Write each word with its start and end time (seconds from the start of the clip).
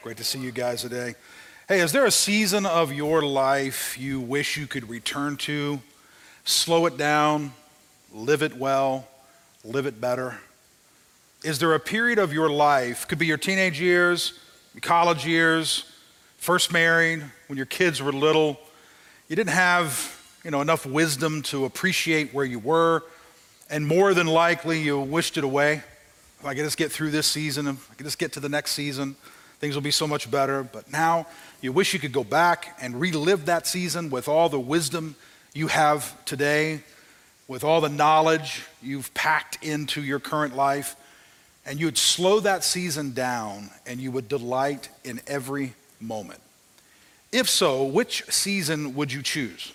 Great 0.00 0.16
to 0.18 0.24
see 0.24 0.38
you 0.38 0.52
guys 0.52 0.82
today. 0.82 1.16
Hey, 1.66 1.80
is 1.80 1.90
there 1.90 2.06
a 2.06 2.10
season 2.12 2.66
of 2.66 2.92
your 2.92 3.20
life 3.20 3.98
you 3.98 4.20
wish 4.20 4.56
you 4.56 4.68
could 4.68 4.88
return 4.88 5.36
to? 5.38 5.80
Slow 6.44 6.86
it 6.86 6.96
down, 6.96 7.52
live 8.12 8.44
it 8.44 8.56
well, 8.56 9.08
live 9.64 9.86
it 9.86 10.00
better? 10.00 10.38
Is 11.42 11.58
there 11.58 11.74
a 11.74 11.80
period 11.80 12.20
of 12.20 12.32
your 12.32 12.48
life, 12.48 13.08
could 13.08 13.18
be 13.18 13.26
your 13.26 13.38
teenage 13.38 13.80
years, 13.80 14.38
college 14.82 15.26
years, 15.26 15.84
first 16.36 16.72
married, 16.72 17.24
when 17.48 17.56
your 17.56 17.66
kids 17.66 18.00
were 18.00 18.12
little, 18.12 18.56
you 19.28 19.34
didn't 19.34 19.50
have, 19.50 20.16
you 20.44 20.52
know, 20.52 20.60
enough 20.60 20.86
wisdom 20.86 21.42
to 21.42 21.64
appreciate 21.64 22.32
where 22.32 22.44
you 22.44 22.60
were, 22.60 23.02
and 23.68 23.84
more 23.84 24.14
than 24.14 24.28
likely 24.28 24.80
you 24.80 25.00
wished 25.00 25.36
it 25.36 25.42
away? 25.42 25.82
If 26.38 26.46
I 26.46 26.54
could 26.54 26.62
just 26.62 26.76
get 26.76 26.92
through 26.92 27.10
this 27.10 27.26
season, 27.26 27.66
if 27.66 27.90
I 27.90 27.94
could 27.96 28.06
just 28.06 28.20
get 28.20 28.34
to 28.34 28.40
the 28.40 28.48
next 28.48 28.70
season, 28.72 29.16
things 29.60 29.74
will 29.74 29.82
be 29.82 29.90
so 29.90 30.06
much 30.06 30.30
better. 30.30 30.62
But 30.62 30.90
now 30.90 31.26
you 31.60 31.72
wish 31.72 31.92
you 31.92 32.00
could 32.00 32.12
go 32.12 32.24
back 32.24 32.76
and 32.80 33.00
relive 33.00 33.46
that 33.46 33.66
season 33.66 34.10
with 34.10 34.28
all 34.28 34.48
the 34.48 34.60
wisdom 34.60 35.16
you 35.54 35.68
have 35.68 36.24
today, 36.24 36.80
with 37.48 37.64
all 37.64 37.80
the 37.80 37.88
knowledge 37.88 38.64
you've 38.82 39.12
packed 39.14 39.64
into 39.64 40.02
your 40.02 40.20
current 40.20 40.54
life, 40.54 40.96
and 41.66 41.80
you 41.80 41.86
would 41.86 41.98
slow 41.98 42.40
that 42.40 42.64
season 42.64 43.12
down 43.12 43.70
and 43.86 44.00
you 44.00 44.10
would 44.10 44.28
delight 44.28 44.88
in 45.04 45.20
every 45.26 45.74
moment. 46.00 46.40
If 47.32 47.48
so, 47.50 47.84
which 47.84 48.24
season 48.30 48.94
would 48.94 49.12
you 49.12 49.22
choose? 49.22 49.72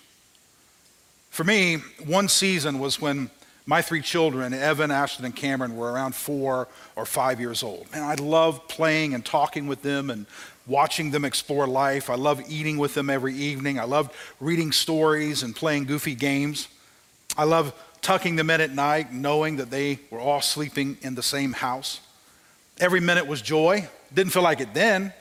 For 1.30 1.44
me, 1.44 1.76
one 2.04 2.28
season 2.28 2.78
was 2.78 3.00
when 3.00 3.30
my 3.66 3.80
three 3.80 4.02
children, 4.02 4.52
Evan, 4.52 4.90
Ashton, 4.90 5.24
and 5.24 5.34
Cameron, 5.34 5.76
were 5.76 5.90
around 5.90 6.14
four 6.14 6.68
or 6.96 7.06
five 7.06 7.40
years 7.40 7.62
old. 7.62 7.90
Man, 7.92 8.02
I 8.02 8.14
love 8.14 8.68
playing 8.68 9.14
and 9.14 9.24
talking 9.24 9.66
with 9.66 9.82
them 9.82 10.10
and 10.10 10.26
watching 10.66 11.10
them 11.10 11.24
explore 11.24 11.66
life. 11.66 12.10
I 12.10 12.14
love 12.14 12.42
eating 12.48 12.76
with 12.76 12.94
them 12.94 13.08
every 13.08 13.34
evening. 13.34 13.78
I 13.78 13.84
love 13.84 14.14
reading 14.38 14.70
stories 14.70 15.42
and 15.42 15.56
playing 15.56 15.84
goofy 15.84 16.14
games. 16.14 16.68
I 17.38 17.44
love 17.44 17.72
tucking 18.02 18.36
them 18.36 18.50
in 18.50 18.60
at 18.60 18.70
night, 18.70 19.12
knowing 19.12 19.56
that 19.56 19.70
they 19.70 19.98
were 20.10 20.20
all 20.20 20.42
sleeping 20.42 20.98
in 21.00 21.14
the 21.14 21.22
same 21.22 21.52
house. 21.52 22.00
Every 22.78 23.00
minute 23.00 23.26
was 23.26 23.40
joy. 23.40 23.88
Didn't 24.12 24.32
feel 24.32 24.42
like 24.42 24.60
it 24.60 24.74
then. 24.74 25.12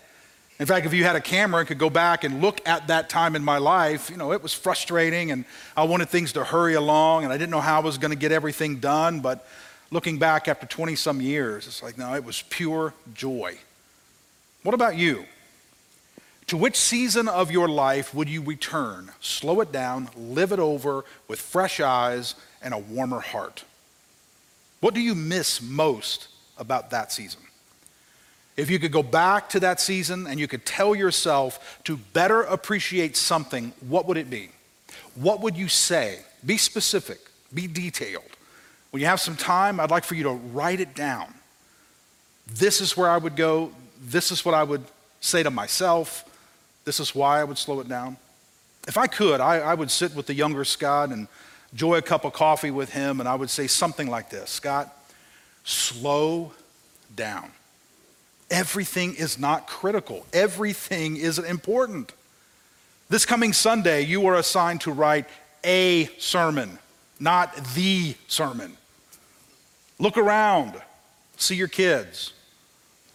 In 0.60 0.68
fact, 0.68 0.86
if 0.86 0.94
you 0.94 1.04
had 1.04 1.16
a 1.16 1.22
camera 1.22 1.60
and 1.60 1.68
could 1.68 1.80
go 1.80 1.90
back 1.90 2.24
and 2.24 2.42
look 2.42 2.62
at 2.68 2.88
that 2.88 3.10
time 3.10 3.36
in 3.36 3.44
my 3.44 3.58
life, 3.58 4.10
you 4.10 4.18
know, 4.18 4.32
it 4.32 4.44
was 4.44 4.54
frustrating 4.54 5.32
and 5.32 5.46
I 5.76 5.84
wanted 5.84 6.10
things 6.10 6.34
to 6.34 6.44
hurry 6.44 6.76
along 6.76 7.24
and 7.24 7.34
I 7.34 7.38
didn't 7.38 7.52
know 7.52 7.60
how 7.60 7.82
I 7.82 7.84
was 7.84 7.98
going 7.98 8.12
to 8.12 8.18
get 8.18 8.32
everything 8.32 8.78
done. 8.78 9.20
But 9.20 9.48
looking 9.90 10.20
back 10.20 10.48
after 10.48 10.68
20 10.68 10.96
some 10.96 11.22
years, 11.22 11.66
it's 11.66 11.82
like, 11.82 11.98
no, 11.98 12.14
it 12.14 12.24
was 12.24 12.44
pure 12.44 12.94
joy. 13.14 13.58
What 14.62 14.76
about 14.76 14.96
you? 14.96 15.26
To 16.48 16.58
which 16.58 16.76
season 16.76 17.28
of 17.28 17.52
your 17.52 17.68
life 17.68 18.14
would 18.14 18.30
you 18.30 18.42
return? 18.42 19.12
Slow 19.22 19.62
it 19.62 19.72
down, 19.72 20.10
live 20.16 20.52
it 20.52 20.60
over 20.60 21.04
with 21.28 21.42
fresh 21.42 21.80
eyes 21.80 22.36
and 22.62 22.74
a 22.74 22.78
warmer 22.78 23.22
heart. 23.22 23.64
What 24.82 24.94
do 24.94 25.02
you 25.02 25.16
miss 25.16 25.62
most 25.62 26.28
about 26.58 26.92
that 26.92 27.12
season? 27.12 27.43
If 28.56 28.70
you 28.70 28.78
could 28.78 28.92
go 28.92 29.04
back 29.04 29.50
to 29.50 29.60
that 29.62 29.82
season 29.82 30.28
and 30.28 30.40
you 30.40 30.48
could 30.48 30.66
tell 30.66 30.94
yourself 30.94 31.80
to 31.86 31.98
better 31.98 32.42
appreciate 32.42 33.18
something, 33.18 33.74
what 33.88 34.08
would 34.08 34.18
it 34.18 34.30
be? 34.30 34.50
What 35.16 35.42
would 35.42 35.58
you 35.58 35.68
say? 35.68 36.20
Be 36.46 36.58
specific, 36.58 37.20
be 37.54 37.68
detailed. 37.68 38.24
When 38.92 39.02
you 39.02 39.08
have 39.08 39.20
some 39.20 39.36
time, 39.36 39.80
I'd 39.80 39.90
like 39.90 40.04
for 40.04 40.14
you 40.14 40.24
to 40.24 40.32
write 40.32 40.80
it 40.80 40.94
down. 40.94 41.34
This 42.48 42.80
is 42.82 42.96
where 42.96 43.10
I 43.10 43.18
would 43.18 43.36
go. 43.36 43.72
This 44.00 44.32
is 44.32 44.46
what 44.46 44.54
I 44.54 44.64
would 44.64 44.84
say 45.20 45.42
to 45.42 45.50
myself. 45.50 46.26
This 46.86 47.00
is 47.00 47.16
why 47.16 47.40
I 47.40 47.44
would 47.44 47.58
slow 47.58 47.80
it 47.80 47.88
down. 47.88 48.18
If 48.88 48.98
I 48.98 49.08
could, 49.08 49.40
I, 49.40 49.60
I 49.60 49.74
would 49.74 49.90
sit 49.90 50.14
with 50.14 50.28
the 50.28 50.34
younger 50.34 50.66
Scott 50.66 51.10
and 51.10 51.28
enjoy 51.72 51.96
a 51.96 52.02
cup 52.02 52.26
of 52.26 52.34
coffee 52.34 52.70
with 52.70 52.92
him, 52.92 53.20
and 53.20 53.28
I 53.28 53.36
would 53.36 53.50
say 53.50 53.66
something 53.66 54.10
like 54.10 54.30
this 54.30 54.50
Scott, 54.50 54.96
slow 55.64 56.52
down. 57.16 57.52
Everything 58.54 59.16
is 59.16 59.40
not 59.40 59.66
critical, 59.66 60.28
everything 60.32 61.18
is 61.18 61.40
important. 61.40 62.14
This 63.10 63.26
coming 63.26 63.52
Sunday, 63.52 64.02
you 64.02 64.28
are 64.28 64.36
assigned 64.36 64.82
to 64.82 64.92
write 64.92 65.26
a 65.66 66.06
sermon, 66.20 66.78
not 67.20 67.56
the 67.74 68.14
sermon. 68.28 68.78
Look 69.98 70.20
around, 70.20 70.74
see 71.36 71.56
your 71.56 71.68
kids, 71.68 72.34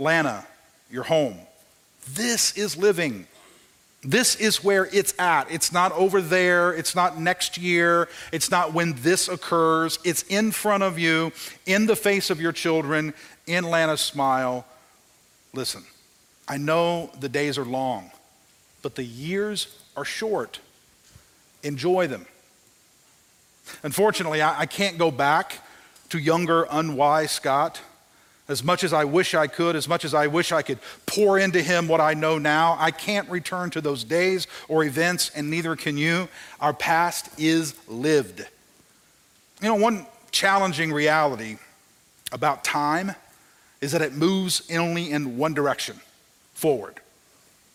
Lana, 0.01 0.45
your 0.91 1.05
home. 1.05 1.39
This 2.15 2.57
is 2.59 2.77
living. 2.77 3.29
This 4.03 4.35
is 4.35 4.65
where 4.65 4.87
it's 4.93 5.15
at. 5.21 5.51
It's 5.53 5.73
not 5.73 5.93
over 5.93 6.21
there. 6.21 6.73
It's 6.73 6.97
not 6.97 7.21
next 7.21 7.59
year. 7.59 8.09
It's 8.33 8.51
not 8.51 8.73
when 8.73 8.95
this 9.03 9.29
occurs. 9.29 10.01
It's 10.03 10.23
in 10.25 10.51
front 10.51 10.83
of 10.83 10.99
you, 10.99 11.31
in 11.65 11.87
the 11.87 11.97
face 11.97 12.31
of 12.31 12.41
your 12.41 12.53
children, 12.53 13.15
in 13.47 13.65
Lana's 13.65 14.01
smile, 14.01 14.65
Listen, 15.53 15.85
I 16.47 16.57
know 16.57 17.11
the 17.21 17.29
days 17.29 17.59
are 17.59 17.65
long, 17.65 18.11
but 18.83 18.95
the 18.95 19.05
years 19.05 19.69
are 19.97 20.05
short. 20.05 20.61
Enjoy 21.63 22.07
them. 22.07 22.27
Unfortunately, 23.83 24.41
I, 24.41 24.61
I 24.61 24.67
can't 24.67 24.99
go 24.99 25.11
back 25.11 25.59
to 26.11 26.19
younger, 26.19 26.67
unwise 26.71 27.31
Scott. 27.31 27.81
As 28.49 28.65
much 28.65 28.83
as 28.83 28.95
I 28.95 29.05
wish 29.05 29.35
I 29.35 29.47
could, 29.47 29.77
as 29.77 29.87
much 29.87 30.07
as 30.07 30.15
I 30.15 30.27
wish 30.27 30.53
I 30.53 30.63
could 30.63 30.79
pour 31.05 31.39
into 31.39 31.61
him 31.61 31.87
what 31.87 32.01
I 32.01 32.15
know 32.15 32.39
now, 32.39 32.77
I 32.81 32.91
can't 32.91 33.29
return 33.29 33.69
to 33.71 33.83
those 33.83 34.05
days 34.05 34.47
or 34.69 34.85
events, 34.85 35.31
and 35.35 35.51
neither 35.51 35.77
can 35.77 35.99
you. 35.99 36.29
Our 36.59 36.73
past 36.73 37.29
is 37.39 37.75
lived. 37.89 38.47
You 39.61 39.69
know, 39.69 39.75
one 39.75 40.07
challenging 40.31 40.93
reality 40.93 41.59
about 42.33 42.65
time 42.65 43.15
is 43.81 43.93
that 43.93 44.03
it 44.03 44.13
moves 44.13 44.63
only 44.73 45.11
in 45.11 45.37
one 45.37 45.55
direction 45.55 46.01
forward. 46.55 47.01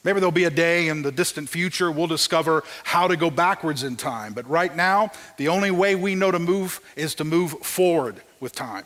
Maybe 0.03 0.19
there'll 0.19 0.31
be 0.31 0.43
a 0.43 0.49
day 0.49 0.89
in 0.89 1.01
the 1.01 1.11
distant 1.11 1.47
future 1.47 1.89
we'll 1.89 2.07
discover 2.07 2.63
how 2.83 3.07
to 3.07 3.15
go 3.15 3.29
backwards 3.29 3.83
in 3.83 3.95
time. 3.95 4.33
But 4.33 4.49
right 4.49 4.75
now, 4.75 5.11
the 5.37 5.47
only 5.47 5.71
way 5.71 5.95
we 5.95 6.13
know 6.13 6.31
to 6.31 6.39
move 6.39 6.81
is 6.95 7.15
to 7.15 7.23
move 7.23 7.51
forward 7.61 8.21
with 8.39 8.53
time. 8.53 8.83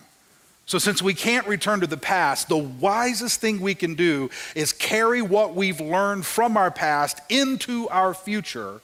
So, 0.68 0.78
since 0.78 1.02
we 1.02 1.14
can't 1.14 1.48
return 1.48 1.80
to 1.80 1.88
the 1.88 1.98
past, 1.98 2.50
the 2.50 2.58
wisest 2.58 3.40
thing 3.40 3.62
we 3.62 3.74
can 3.74 3.96
do 3.96 4.30
is 4.54 4.74
carry 4.74 5.22
what 5.22 5.56
we've 5.56 5.80
learned 5.80 6.26
from 6.26 6.58
our 6.58 6.70
past 6.70 7.22
into 7.30 7.88
our 7.88 8.14
future 8.14 8.82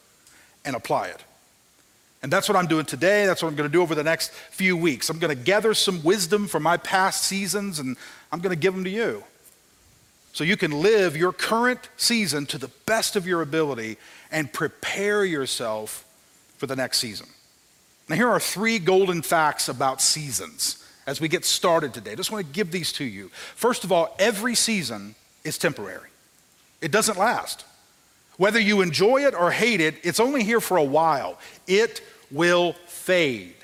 and 0.63 0.75
apply 0.77 1.07
it. 1.07 1.21
And 2.23 2.31
that's 2.31 2.47
what 2.47 2.55
I'm 2.55 2.67
doing 2.67 2.85
today. 2.85 3.25
That's 3.25 3.43
what 3.43 3.49
I'm 3.49 3.55
going 3.55 3.69
to 3.69 3.71
do 3.71 3.81
over 3.81 3.93
the 3.93 4.03
next 4.03 4.31
few 4.31 4.77
weeks. 4.77 5.09
I'm 5.09 5.19
going 5.19 5.37
to 5.37 5.43
gather 5.43 5.73
some 5.73 6.01
wisdom 6.03 6.47
from 6.47 6.63
my 6.63 6.77
past 6.77 7.25
seasons 7.25 7.79
and 7.79 7.97
I'm 8.31 8.39
going 8.39 8.55
to 8.55 8.59
give 8.59 8.73
them 8.73 8.85
to 8.85 8.89
you. 8.89 9.23
So 10.31 10.43
you 10.45 10.57
can 10.57 10.71
live 10.71 11.15
your 11.17 11.33
current 11.33 11.89
season 11.97 12.45
to 12.47 12.57
the 12.57 12.69
best 12.85 13.17
of 13.17 13.27
your 13.27 13.41
ability 13.41 13.97
and 14.31 14.51
prepare 14.51 15.25
yourself 15.25 16.05
for 16.57 16.65
the 16.65 16.75
next 16.75 16.99
season. 16.99 17.27
Now, 18.09 18.15
here 18.15 18.29
are 18.29 18.39
three 18.39 18.79
golden 18.79 19.21
facts 19.21 19.67
about 19.67 20.01
seasons 20.01 20.83
as 21.05 21.19
we 21.19 21.27
get 21.27 21.45
started 21.45 21.93
today. 21.93 22.13
I 22.13 22.15
just 22.15 22.31
want 22.31 22.47
to 22.47 22.53
give 22.53 22.71
these 22.71 22.93
to 22.93 23.03
you. 23.03 23.29
First 23.55 23.83
of 23.83 23.91
all, 23.91 24.15
every 24.17 24.55
season 24.55 25.15
is 25.43 25.57
temporary, 25.57 26.09
it 26.81 26.91
doesn't 26.91 27.17
last. 27.17 27.65
Whether 28.37 28.59
you 28.59 28.81
enjoy 28.81 29.25
it 29.25 29.35
or 29.35 29.51
hate 29.51 29.79
it, 29.79 29.95
it's 30.03 30.19
only 30.19 30.43
here 30.43 30.59
for 30.59 30.77
a 30.77 30.83
while. 30.83 31.37
It 31.67 32.01
will 32.33 32.73
fade. 32.87 33.55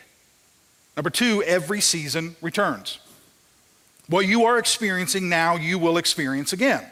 Number 0.96 1.10
two, 1.10 1.44
every 1.44 1.82
season 1.82 2.36
returns. 2.42 3.00
What 4.08 4.26
you 4.28 4.46
are 4.46 4.58
experiencing 4.58 5.30
now, 5.30 5.56
you 5.56 5.78
will 5.78 5.98
experience 5.98 6.54
again. 6.54 6.86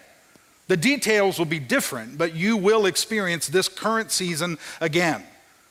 The 0.68 0.78
details 0.78 1.40
will 1.40 1.46
be 1.46 1.60
different, 1.60 2.18
but 2.18 2.36
you 2.36 2.57
will 2.57 2.86
experience 2.86 3.48
this 3.48 3.69
current 3.69 4.12
season 4.12 4.57
again. 4.81 5.24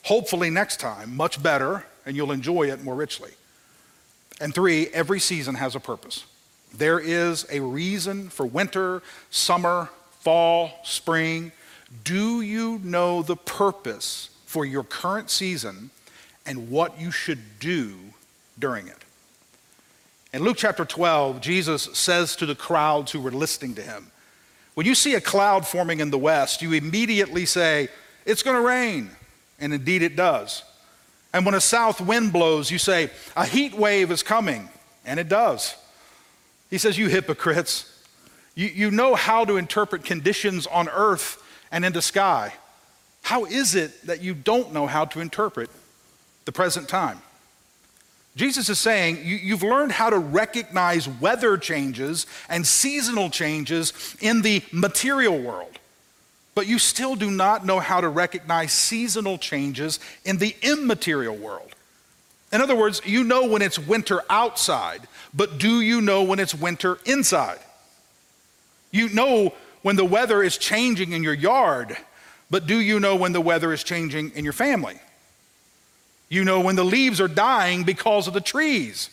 Hopefully, 0.04 0.50
next 0.50 0.80
time, 0.80 1.16
much 1.16 1.42
better, 1.42 1.84
and 2.06 2.16
you'll 2.16 2.32
enjoy 2.32 2.70
it 2.70 2.82
more 2.82 2.94
richly. 2.94 3.32
And 4.40 4.54
three, 4.54 4.88
every 4.88 5.20
season 5.20 5.54
has 5.56 5.75
a 5.75 5.80
purpose. 5.80 6.25
There 6.76 6.98
is 6.98 7.46
a 7.50 7.60
reason 7.60 8.28
for 8.28 8.46
winter, 8.46 9.02
summer, 9.30 9.88
fall, 10.20 10.72
spring. 10.84 11.52
Do 12.04 12.40
you 12.40 12.80
know 12.82 13.22
the 13.22 13.36
purpose 13.36 14.30
for 14.46 14.64
your 14.64 14.84
current 14.84 15.30
season 15.30 15.90
and 16.46 16.70
what 16.70 17.00
you 17.00 17.10
should 17.10 17.58
do 17.58 17.94
during 18.58 18.87
it. 18.88 18.96
In 20.32 20.43
Luke 20.43 20.56
chapter 20.58 20.84
12, 20.84 21.40
Jesus 21.40 21.84
says 21.94 22.37
to 22.37 22.46
the 22.46 22.54
crowds 22.54 23.12
who 23.12 23.20
were 23.20 23.31
listening 23.31 23.75
to 23.75 23.82
him, 23.82 24.10
When 24.75 24.87
you 24.87 24.94
see 24.94 25.14
a 25.14 25.20
cloud 25.20 25.66
forming 25.66 26.00
in 26.00 26.10
the 26.10 26.19
west, 26.19 26.62
you 26.62 26.72
immediately 26.72 27.46
say, 27.46 27.88
It's 28.25 28.43
going 28.43 28.56
to 28.56 28.66
rain. 28.66 29.10
And 29.58 29.72
indeed 29.72 30.02
it 30.02 30.16
does. 30.16 30.62
And 31.32 31.46
when 31.46 31.54
a 31.54 31.60
south 31.60 32.00
wind 32.00 32.32
blows, 32.32 32.70
you 32.70 32.78
say, 32.78 33.10
A 33.34 33.46
heat 33.46 33.75
wave 33.75 34.10
is 34.10 34.22
coming. 34.22 34.69
And 35.04 35.19
it 35.19 35.28
does. 35.28 35.75
He 36.70 36.78
says, 36.78 36.99
You 36.99 37.08
hypocrites. 37.08 37.92
You, 38.54 38.69
you 38.69 38.90
know 38.90 39.14
how 39.14 39.44
to 39.44 39.56
interpret 39.56 40.04
conditions 40.04 40.66
on 40.66 40.88
earth 40.88 41.42
and 41.70 41.84
in 41.84 41.92
the 41.92 42.02
sky. 42.02 42.52
How 43.22 43.44
is 43.44 43.75
it 43.75 44.06
that 44.06 44.22
you 44.22 44.34
don't 44.34 44.72
know 44.72 44.87
how 44.87 45.04
to 45.06 45.20
interpret 45.20 45.70
the 46.46 46.52
present 46.52 46.88
time? 46.88 47.20
Jesus 48.37 48.69
is 48.69 48.78
saying 48.78 49.20
you, 49.25 49.54
have 49.54 49.62
learned 49.62 49.93
how 49.93 50.10
to 50.10 50.19
recognize 50.19 51.08
weather 51.08 51.56
changes 51.56 52.26
and 52.50 52.66
seasonal 52.66 53.31
changes 53.31 53.94
in 54.20 54.43
the 54.43 54.62
material 54.72 55.38
world, 55.38 55.78
but 56.54 56.66
you 56.66 56.78
still 56.78 57.14
do 57.14 57.31
not 57.31 57.64
know 57.64 57.81
how 57.81 58.02
to 58.02 58.08
recognize 58.08 58.72
seasonal 58.72 59.38
changes 59.38 60.00
in 60.26 60.37
the 60.37 60.54
immaterial 60.60 61.34
world. 61.34 61.75
In 62.52 62.60
other 62.60 62.76
words, 62.76 63.00
you 63.06 63.25
know 63.25 63.46
when 63.46 63.62
it's 63.62 63.78
winter 63.78 64.20
outside, 64.28 65.08
but 65.32 65.58
do 65.58 65.81
you 65.81 66.02
know 66.02 66.22
when 66.22 66.38
it's 66.38 66.54
winter 66.54 66.99
inside? 67.06 67.58
You 68.90 69.08
know 69.08 69.54
when 69.81 69.96
the 69.96 70.04
weather 70.04 70.42
is 70.42 70.58
changing 70.58 71.12
in 71.12 71.22
your 71.22 71.34
yard, 71.34 71.96
but 72.50 72.66
do 72.66 72.78
you 72.78 73.00
know 73.00 73.16
when 73.16 73.32
the 73.32 73.40
weather 73.40 73.72
is 73.72 73.82
changing 73.82 74.32
in 74.32 74.44
your 74.44 74.52
family? 74.52 75.00
You 76.28 76.44
know 76.44 76.61
when 76.61 76.76
the 76.76 76.84
leaves 76.84 77.20
are 77.20 77.28
dying 77.28 77.84
because 77.84 78.26
of 78.26 78.34
the 78.34 78.40
trees. 78.40 79.11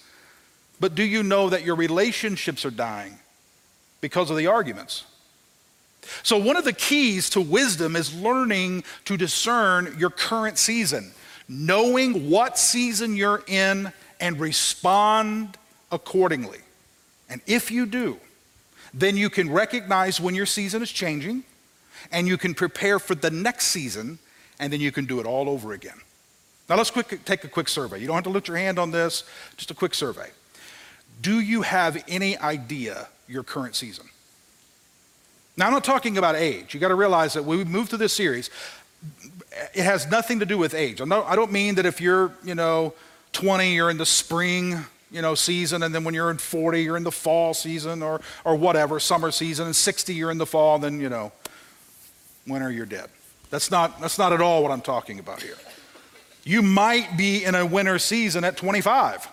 But 0.80 0.96
do 0.96 1.04
you 1.04 1.24
know 1.24 1.50
that 1.50 1.64
your 1.64 1.76
relationships 1.76 2.66
are 2.66 2.72
dying 2.72 3.20
because 4.02 4.30
of 4.30 4.38
the 4.38 4.48
arguments? 4.48 5.06
So, 6.24 6.38
one 6.38 6.58
of 6.58 6.66
the 6.66 6.74
keys 6.74 7.30
to 7.32 7.42
wisdom 7.42 7.96
is 7.96 8.14
learning 8.14 8.84
to 9.06 9.16
discern 9.16 9.96
your 9.98 10.10
current 10.10 10.58
season, 10.58 11.12
knowing 11.48 12.30
what 12.30 12.58
season 12.58 13.16
you're 13.16 13.44
in 13.48 13.94
and 14.20 14.40
respond 14.40 15.58
accordingly. 15.92 16.60
And 17.30 17.42
if 17.48 17.72
you 17.72 17.86
do, 17.86 18.20
then 18.94 19.16
you 19.18 19.30
can 19.30 19.50
recognize 19.50 20.20
when 20.20 20.36
your 20.36 20.46
season 20.46 20.82
is 20.82 20.92
changing 20.92 21.44
and 22.12 22.28
you 22.28 22.38
can 22.38 22.54
prepare 22.54 23.00
for 23.00 23.16
the 23.16 23.32
next 23.32 23.68
season 23.68 24.20
and 24.60 24.72
then 24.72 24.82
you 24.82 24.92
can 24.92 25.06
do 25.06 25.20
it 25.20 25.26
all 25.26 25.50
over 25.50 25.74
again. 25.74 26.00
Now, 26.70 26.78
let's 26.78 26.92
quick, 26.92 27.26
take 27.26 27.44
a 27.44 27.48
quick 27.48 27.68
survey. 27.68 28.00
You 28.00 28.08
don't 28.08 28.16
have 28.16 28.24
to 28.24 28.30
lift 28.30 28.48
your 28.48 28.58
hand 28.58 28.80
on 28.80 28.92
this, 28.92 29.24
just 29.58 29.70
a 29.72 29.74
quick 29.74 29.94
survey. 29.94 30.30
Do 31.22 31.40
you 31.40 31.62
have 31.62 32.04
any 32.08 32.38
idea 32.38 33.08
your 33.28 33.44
current 33.44 33.76
season? 33.76 34.06
Now, 35.56 35.68
I'm 35.68 35.74
not 35.74 35.84
talking 35.84 36.18
about 36.18 36.36
age. 36.36 36.74
You 36.74 36.80
got 36.80 36.88
to 36.88 36.96
realize 36.96 37.34
that 37.34 37.44
when 37.44 37.58
we 37.58 37.64
move 37.64 37.90
through 37.90 38.00
this 38.00 38.14
series, 38.14 38.50
it 39.74 39.84
has 39.84 40.10
nothing 40.10 40.40
to 40.40 40.46
do 40.46 40.58
with 40.58 40.74
age. 40.74 41.02
I 41.02 41.36
don't 41.36 41.52
mean 41.52 41.76
that 41.76 41.86
if 41.86 42.02
you're, 42.02 42.32
you 42.44 42.56
know, 42.56 42.94
20, 43.34 43.74
you're 43.74 43.90
in 43.90 43.98
the 43.98 44.06
spring, 44.06 44.86
you 45.12 45.22
know, 45.22 45.36
season, 45.36 45.84
and 45.84 45.94
then 45.94 46.04
when 46.04 46.14
you're 46.14 46.32
in 46.32 46.38
40, 46.38 46.82
you're 46.82 46.98
in 46.98 47.04
the 47.04 47.12
fall 47.12 47.54
season 47.54 48.02
or, 48.02 48.22
or 48.44 48.56
whatever, 48.56 49.00
summer 49.00 49.32
season, 49.32 49.66
and 49.66 49.76
60, 49.76 50.14
you're 50.14 50.32
in 50.32 50.38
the 50.38 50.46
fall, 50.46 50.76
and 50.76 50.84
then, 50.84 51.00
you 51.00 51.10
know, 51.10 51.32
winter, 52.48 52.72
you're 52.72 52.86
dead. 52.86 53.10
That's 53.52 53.70
not, 53.70 54.02
that's 54.02 54.18
not 54.18 54.34
at 54.34 54.42
all 54.42 54.64
what 54.64 54.72
I'm 54.72 54.82
talking 54.82 55.20
about 55.20 55.42
here. 55.42 55.58
You 56.44 56.62
might 56.62 57.16
be 57.16 57.44
in 57.44 57.56
a 57.56 57.66
winter 57.66 58.00
season 58.00 58.44
at 58.44 58.58
25, 58.58 59.28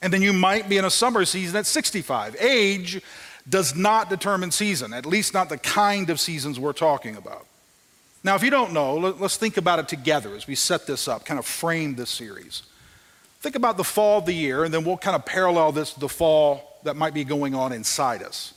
and 0.00 0.12
then 0.12 0.22
you 0.22 0.32
might 0.32 0.68
be 0.68 0.78
in 0.78 0.84
a 0.84 0.90
summer 0.90 1.24
season 1.24 1.56
at 1.56 1.66
65. 1.66 2.36
Age 2.40 3.00
does 3.48 3.76
not 3.76 4.10
determine 4.10 4.50
season, 4.50 4.92
at 4.92 5.06
least 5.06 5.34
not 5.34 5.48
the 5.48 5.58
kind 5.58 6.10
of 6.10 6.18
seasons 6.20 6.58
we're 6.58 6.72
talking 6.72 7.16
about. 7.16 7.46
Now, 8.24 8.36
if 8.36 8.42
you 8.42 8.50
don't 8.50 8.72
know, 8.72 8.96
let's 8.96 9.36
think 9.36 9.56
about 9.56 9.80
it 9.80 9.88
together 9.88 10.34
as 10.36 10.46
we 10.46 10.54
set 10.54 10.86
this 10.86 11.08
up, 11.08 11.24
kind 11.24 11.40
of 11.40 11.46
frame 11.46 11.96
this 11.96 12.10
series. 12.10 12.62
Think 13.40 13.56
about 13.56 13.76
the 13.76 13.84
fall 13.84 14.18
of 14.18 14.26
the 14.26 14.32
year, 14.32 14.62
and 14.62 14.72
then 14.72 14.84
we'll 14.84 14.96
kind 14.96 15.16
of 15.16 15.24
parallel 15.24 15.72
this 15.72 15.94
to 15.94 16.00
the 16.00 16.08
fall 16.08 16.78
that 16.84 16.94
might 16.94 17.14
be 17.14 17.24
going 17.24 17.54
on 17.54 17.72
inside 17.72 18.22
us. 18.22 18.54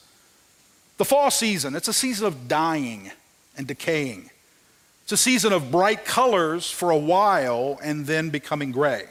The 0.98 1.06
fall 1.06 1.32
season, 1.32 1.76
it's 1.76 1.88
a 1.88 1.94
season 1.94 2.28
of 2.28 2.48
dying 2.48 3.12
and 3.58 3.66
decaying. 3.66 4.30
It's 5.06 5.12
a 5.12 5.18
season 5.18 5.54
of 5.54 5.70
bright 5.70 6.04
colors 6.04 6.72
for 6.72 6.90
a 6.90 6.98
while 6.98 7.80
and 7.84 8.08
then 8.08 8.32
becoming 8.32 8.72
gray. 8.72 9.04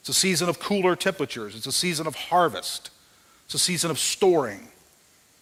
It's 0.00 0.08
a 0.08 0.14
season 0.14 0.48
of 0.48 0.58
cooler 0.58 0.96
temperatures. 0.96 1.54
It's 1.54 1.68
a 1.68 1.72
season 1.72 2.08
of 2.08 2.16
harvest. 2.16 2.90
It's 3.44 3.54
a 3.54 3.58
season 3.60 3.92
of 3.92 3.98
storing. 4.00 4.68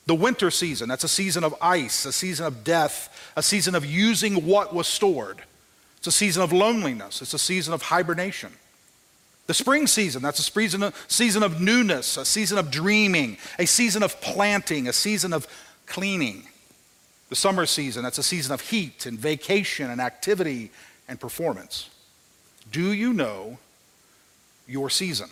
The 0.04 0.14
winter 0.14 0.50
season, 0.50 0.90
that's 0.90 1.04
a 1.04 1.08
season 1.08 1.42
of 1.42 1.54
ice, 1.62 2.04
a 2.04 2.12
season 2.12 2.44
of 2.44 2.64
death, 2.64 3.32
a 3.34 3.42
season 3.42 3.74
of 3.74 3.86
using 3.86 4.46
what 4.46 4.74
was 4.74 4.86
stored. 4.86 5.40
It's 5.96 6.06
a 6.06 6.12
season 6.12 6.42
of 6.42 6.52
loneliness. 6.52 7.22
It's 7.22 7.32
a 7.32 7.38
season 7.38 7.72
of 7.72 7.80
hibernation. 7.80 8.52
The 9.46 9.54
spring 9.54 9.86
season, 9.86 10.20
that's 10.20 10.38
a 10.38 10.42
season 11.08 11.42
of, 11.42 11.60
newness, 11.62 12.18
a 12.18 12.26
season 12.26 12.58
of 12.58 12.70
dreaming, 12.70 13.38
a 13.58 13.66
season 13.66 14.02
of 14.02 14.20
planting, 14.20 14.86
a 14.86 14.92
season 14.92 15.32
of 15.32 15.48
cleaning. 15.86 16.44
The 17.32 17.36
summer 17.36 17.64
season, 17.64 18.02
that's 18.02 18.18
a 18.18 18.22
season 18.22 18.52
of 18.52 18.60
heat 18.60 19.06
and 19.06 19.18
vacation 19.18 19.90
and 19.90 20.02
activity 20.02 20.70
and 21.08 21.18
performance. 21.18 21.88
Do 22.70 22.92
you 22.92 23.14
know 23.14 23.56
your 24.68 24.90
season? 24.90 25.30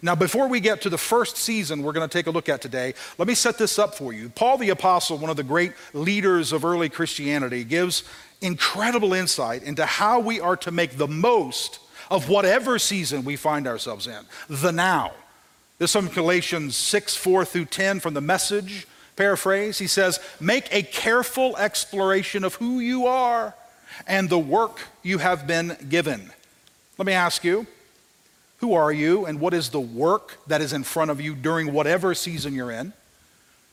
Now, 0.00 0.14
before 0.14 0.48
we 0.48 0.60
get 0.60 0.80
to 0.80 0.88
the 0.88 0.96
first 0.96 1.36
season 1.36 1.82
we're 1.82 1.92
going 1.92 2.08
to 2.08 2.12
take 2.18 2.26
a 2.26 2.30
look 2.30 2.48
at 2.48 2.62
today, 2.62 2.94
let 3.18 3.28
me 3.28 3.34
set 3.34 3.58
this 3.58 3.78
up 3.78 3.94
for 3.94 4.14
you. 4.14 4.30
Paul 4.30 4.56
the 4.56 4.70
Apostle, 4.70 5.18
one 5.18 5.28
of 5.28 5.36
the 5.36 5.42
great 5.42 5.74
leaders 5.92 6.52
of 6.52 6.64
early 6.64 6.88
Christianity, 6.88 7.64
gives 7.64 8.04
incredible 8.40 9.12
insight 9.12 9.64
into 9.64 9.84
how 9.84 10.20
we 10.20 10.40
are 10.40 10.56
to 10.56 10.70
make 10.70 10.96
the 10.96 11.06
most 11.06 11.80
of 12.10 12.30
whatever 12.30 12.78
season 12.78 13.26
we 13.26 13.36
find 13.36 13.66
ourselves 13.66 14.06
in, 14.06 14.24
the 14.48 14.72
now. 14.72 15.12
This 15.76 15.94
is 15.94 15.96
from 15.96 16.14
Galatians 16.14 16.76
6 16.76 17.14
4 17.14 17.44
through 17.44 17.66
10 17.66 18.00
from 18.00 18.14
the 18.14 18.22
message. 18.22 18.86
Paraphrase, 19.22 19.78
he 19.78 19.86
says, 19.86 20.18
Make 20.40 20.66
a 20.74 20.82
careful 20.82 21.56
exploration 21.56 22.42
of 22.42 22.56
who 22.56 22.80
you 22.80 23.06
are 23.06 23.54
and 24.04 24.28
the 24.28 24.38
work 24.38 24.80
you 25.04 25.18
have 25.18 25.46
been 25.46 25.76
given. 25.88 26.32
Let 26.98 27.06
me 27.06 27.12
ask 27.12 27.44
you, 27.44 27.68
who 28.58 28.74
are 28.74 28.90
you 28.90 29.24
and 29.24 29.38
what 29.38 29.54
is 29.54 29.68
the 29.68 29.78
work 29.78 30.38
that 30.48 30.60
is 30.60 30.72
in 30.72 30.82
front 30.82 31.12
of 31.12 31.20
you 31.20 31.36
during 31.36 31.72
whatever 31.72 32.16
season 32.16 32.52
you're 32.52 32.72
in? 32.72 32.94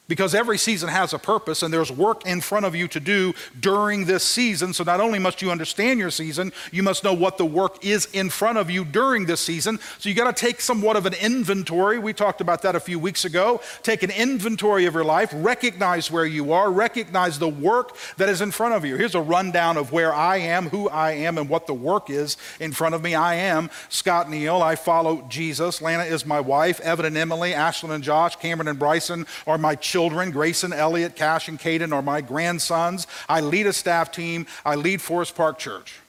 Because 0.09 0.35
every 0.35 0.57
season 0.57 0.89
has 0.89 1.13
a 1.13 1.19
purpose 1.19 1.63
and 1.63 1.71
there's 1.73 1.91
work 1.91 2.25
in 2.25 2.41
front 2.41 2.65
of 2.65 2.75
you 2.75 2.88
to 2.89 3.00
do 3.00 3.33
during 3.59 4.06
this 4.06 4.23
season. 4.23 4.73
So 4.73 4.83
not 4.83 5.00
only 5.00 5.19
must 5.19 5.41
you 5.41 5.51
understand 5.51 6.00
your 6.00 6.09
season, 6.09 6.51
you 6.71 6.83
must 6.83 7.03
know 7.03 7.13
what 7.13 7.38
the 7.38 7.45
work 7.45 7.85
is 7.85 8.07
in 8.11 8.29
front 8.29 8.57
of 8.57 8.69
you 8.71 8.83
during 8.83 9.27
this 9.27 9.39
season. 9.39 9.79
So 10.00 10.09
you 10.09 10.15
got 10.15 10.35
to 10.35 10.45
take 10.45 10.59
somewhat 10.59 10.97
of 10.97 11.06
an 11.06 11.13
inventory. 11.13 12.00
We 12.00 12.11
talked 12.11 12.41
about 12.41 12.63
that 12.63 12.75
a 12.75 12.79
few 12.79 12.97
weeks 12.97 13.23
ago. 13.23 13.61
Take 13.83 14.01
an 14.01 14.09
inventory 14.09 14.85
of 14.88 14.95
your 14.95 15.06
life, 15.06 15.29
recognize 15.33 16.09
where 16.09 16.25
you 16.25 16.51
are, 16.53 16.71
recognize 16.71 17.38
the 17.38 17.47
work 17.47 17.95
that 18.17 18.29
is 18.29 18.41
in 18.41 18.50
front 18.50 18.74
of 18.74 18.84
you. 18.84 18.95
Here's 18.95 19.15
a 19.15 19.22
rundown 19.22 19.77
of 19.77 19.91
where 19.91 20.13
I 20.13 20.38
am, 20.38 20.69
who 20.69 20.89
I 20.89 21.12
am, 21.12 21.38
and 21.38 21.48
what 21.48 21.67
the 21.67 21.75
work 21.75 22.10
is 22.10 22.36
in 22.60 22.72
front 22.72 22.95
of 22.95 23.03
me. 23.03 23.13
I 23.13 23.36
am 23.36 23.69
Scott 23.89 24.27
Neal. 24.27 24.63
I 24.63 24.75
follow 24.75 25.24
Jesus. 25.29 25.84
Lana 25.84 26.03
is 26.03 26.25
my 26.25 26.39
wife. 26.39 26.79
Evan 26.79 27.05
and 27.05 27.15
Emily, 27.15 27.51
Ashlyn 27.51 27.91
and 27.91 28.03
Josh, 28.03 28.36
Cameron 28.38 28.67
and 28.67 28.79
Bryson 28.79 29.27
are 29.45 29.60
my 29.60 29.75
children 29.75 29.99
children, 30.00 30.32
Grayson, 30.32 30.72
Elliot, 30.72 31.18
Cash, 31.18 31.50
and 31.50 31.60
Caden, 31.60 31.91
are 31.91 32.01
my 32.01 32.22
grandsons. 32.22 33.06
I 33.27 33.41
lead 33.41 33.68
a 33.68 33.74
staff 33.74 34.13
team. 34.13 34.48
I 34.63 34.75
lead 34.75 35.01
Forest 35.01 35.36
Park 35.36 35.60
Church. 35.60 36.00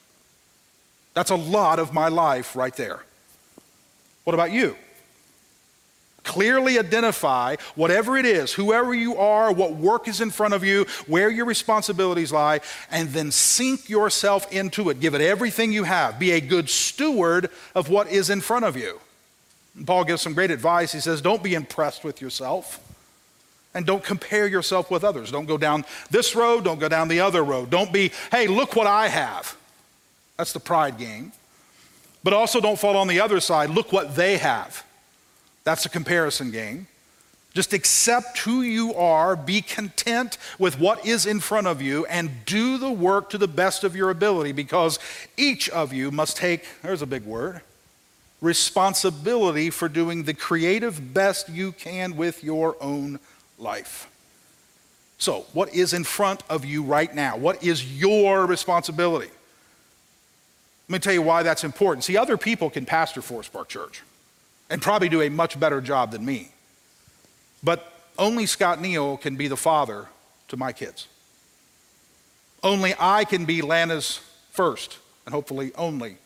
That's 1.13 1.29
a 1.29 1.35
lot 1.35 1.77
of 1.77 1.91
my 1.93 2.07
life 2.07 2.55
right 2.55 2.73
there. 2.73 3.03
What 4.23 4.33
about 4.33 4.53
you? 4.53 4.77
Clearly 6.23 6.79
identify 6.79 7.57
whatever 7.75 8.15
it 8.15 8.25
is, 8.25 8.53
whoever 8.53 8.93
you 8.93 9.17
are, 9.17 9.51
what 9.51 9.73
work 9.73 10.07
is 10.07 10.21
in 10.21 10.29
front 10.29 10.53
of 10.53 10.63
you, 10.63 10.85
where 11.05 11.29
your 11.29 11.45
responsibilities 11.45 12.31
lie, 12.31 12.61
and 12.91 13.09
then 13.09 13.29
sink 13.29 13.89
yourself 13.89 14.49
into 14.53 14.89
it. 14.89 15.01
Give 15.01 15.15
it 15.15 15.21
everything 15.21 15.73
you 15.73 15.83
have. 15.83 16.17
Be 16.17 16.31
a 16.31 16.39
good 16.39 16.69
steward 16.69 17.49
of 17.75 17.89
what 17.89 18.07
is 18.07 18.29
in 18.29 18.39
front 18.39 18.63
of 18.63 18.77
you. 18.77 19.01
Paul 19.85 20.05
gives 20.05 20.21
some 20.21 20.33
great 20.33 20.49
advice. 20.49 20.93
He 20.93 21.01
says, 21.01 21.21
Don't 21.21 21.43
be 21.43 21.55
impressed 21.55 22.05
with 22.05 22.21
yourself. 22.21 22.87
And 23.73 23.85
don't 23.85 24.03
compare 24.03 24.47
yourself 24.47 24.91
with 24.91 25.03
others. 25.03 25.31
Don't 25.31 25.45
go 25.45 25.57
down 25.57 25.85
this 26.09 26.35
road, 26.35 26.63
don't 26.65 26.79
go 26.79 26.89
down 26.89 27.07
the 27.07 27.21
other 27.21 27.43
road. 27.43 27.69
Don't 27.69 27.93
be, 27.93 28.11
hey, 28.31 28.47
look 28.47 28.75
what 28.75 28.87
I 28.87 29.07
have. 29.07 29.55
That's 30.37 30.53
the 30.53 30.59
pride 30.59 30.97
game. 30.97 31.31
But 32.23 32.33
also 32.33 32.59
don't 32.59 32.79
fall 32.79 32.97
on 32.97 33.07
the 33.07 33.21
other 33.21 33.39
side, 33.39 33.69
look 33.69 33.91
what 33.91 34.15
they 34.15 34.37
have. 34.37 34.83
That's 35.63 35.85
a 35.85 35.89
comparison 35.89 36.51
game. 36.51 36.87
Just 37.53 37.73
accept 37.73 38.37
who 38.39 38.61
you 38.61 38.93
are, 38.93 39.35
be 39.35 39.61
content 39.61 40.37
with 40.57 40.79
what 40.79 41.05
is 41.05 41.25
in 41.25 41.41
front 41.41 41.67
of 41.67 41.81
you, 41.81 42.05
and 42.05 42.45
do 42.45 42.77
the 42.77 42.91
work 42.91 43.29
to 43.31 43.37
the 43.37 43.47
best 43.47 43.83
of 43.83 43.95
your 43.95 44.09
ability 44.09 44.53
because 44.53 44.99
each 45.35 45.69
of 45.69 45.91
you 45.91 46.11
must 46.11 46.37
take, 46.37 46.65
there's 46.81 47.01
a 47.01 47.07
big 47.07 47.25
word, 47.25 47.61
responsibility 48.39 49.69
for 49.69 49.89
doing 49.89 50.23
the 50.23 50.33
creative 50.33 51.13
best 51.13 51.49
you 51.49 51.73
can 51.73 52.15
with 52.15 52.43
your 52.43 52.77
own 52.79 53.19
life. 53.61 54.09
So, 55.17 55.45
what 55.53 55.73
is 55.73 55.93
in 55.93 56.03
front 56.03 56.43
of 56.49 56.65
you 56.65 56.81
right 56.81 57.13
now? 57.13 57.37
What 57.37 57.63
is 57.63 57.99
your 57.99 58.45
responsibility? 58.47 59.29
Let 60.89 60.93
me 60.93 60.99
tell 60.99 61.13
you 61.13 61.21
why 61.21 61.43
that's 61.43 61.63
important. 61.63 62.03
See, 62.03 62.17
other 62.17 62.37
people 62.37 62.69
can 62.69 62.85
pastor 62.85 63.21
Forest 63.21 63.53
Park 63.53 63.69
Church 63.69 64.01
and 64.69 64.81
probably 64.81 65.09
do 65.09 65.21
a 65.21 65.29
much 65.29 65.59
better 65.59 65.79
job 65.79 66.11
than 66.11 66.25
me. 66.25 66.49
But 67.63 67.93
only 68.17 68.45
Scott 68.45 68.81
Neal 68.81 69.17
can 69.17 69.35
be 69.35 69.47
the 69.47 69.55
father 69.55 70.07
to 70.47 70.57
my 70.57 70.73
kids. 70.73 71.07
Only 72.63 72.93
I 72.99 73.25
can 73.25 73.45
be 73.45 73.61
Lana's 73.61 74.19
first 74.51 74.97
and 75.25 75.33
hopefully 75.33 75.71
only 75.75 76.17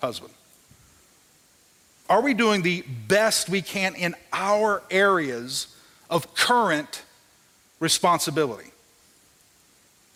husband. 0.00 0.32
Are 2.08 2.20
we 2.20 2.34
doing 2.34 2.62
the 2.62 2.82
best 3.08 3.48
we 3.48 3.62
can 3.62 3.94
in 3.94 4.14
our 4.32 4.82
areas 4.90 5.74
of 6.12 6.34
current 6.34 7.02
responsibility? 7.80 8.70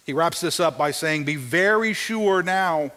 He 0.05 0.13
wraps 0.13 0.41
this 0.41 0.61
up 0.61 0.79
by 0.79 0.93
saying, 0.93 1.25
Be 1.25 1.35
very 1.35 1.93
sure 1.93 2.43
now 2.43 2.93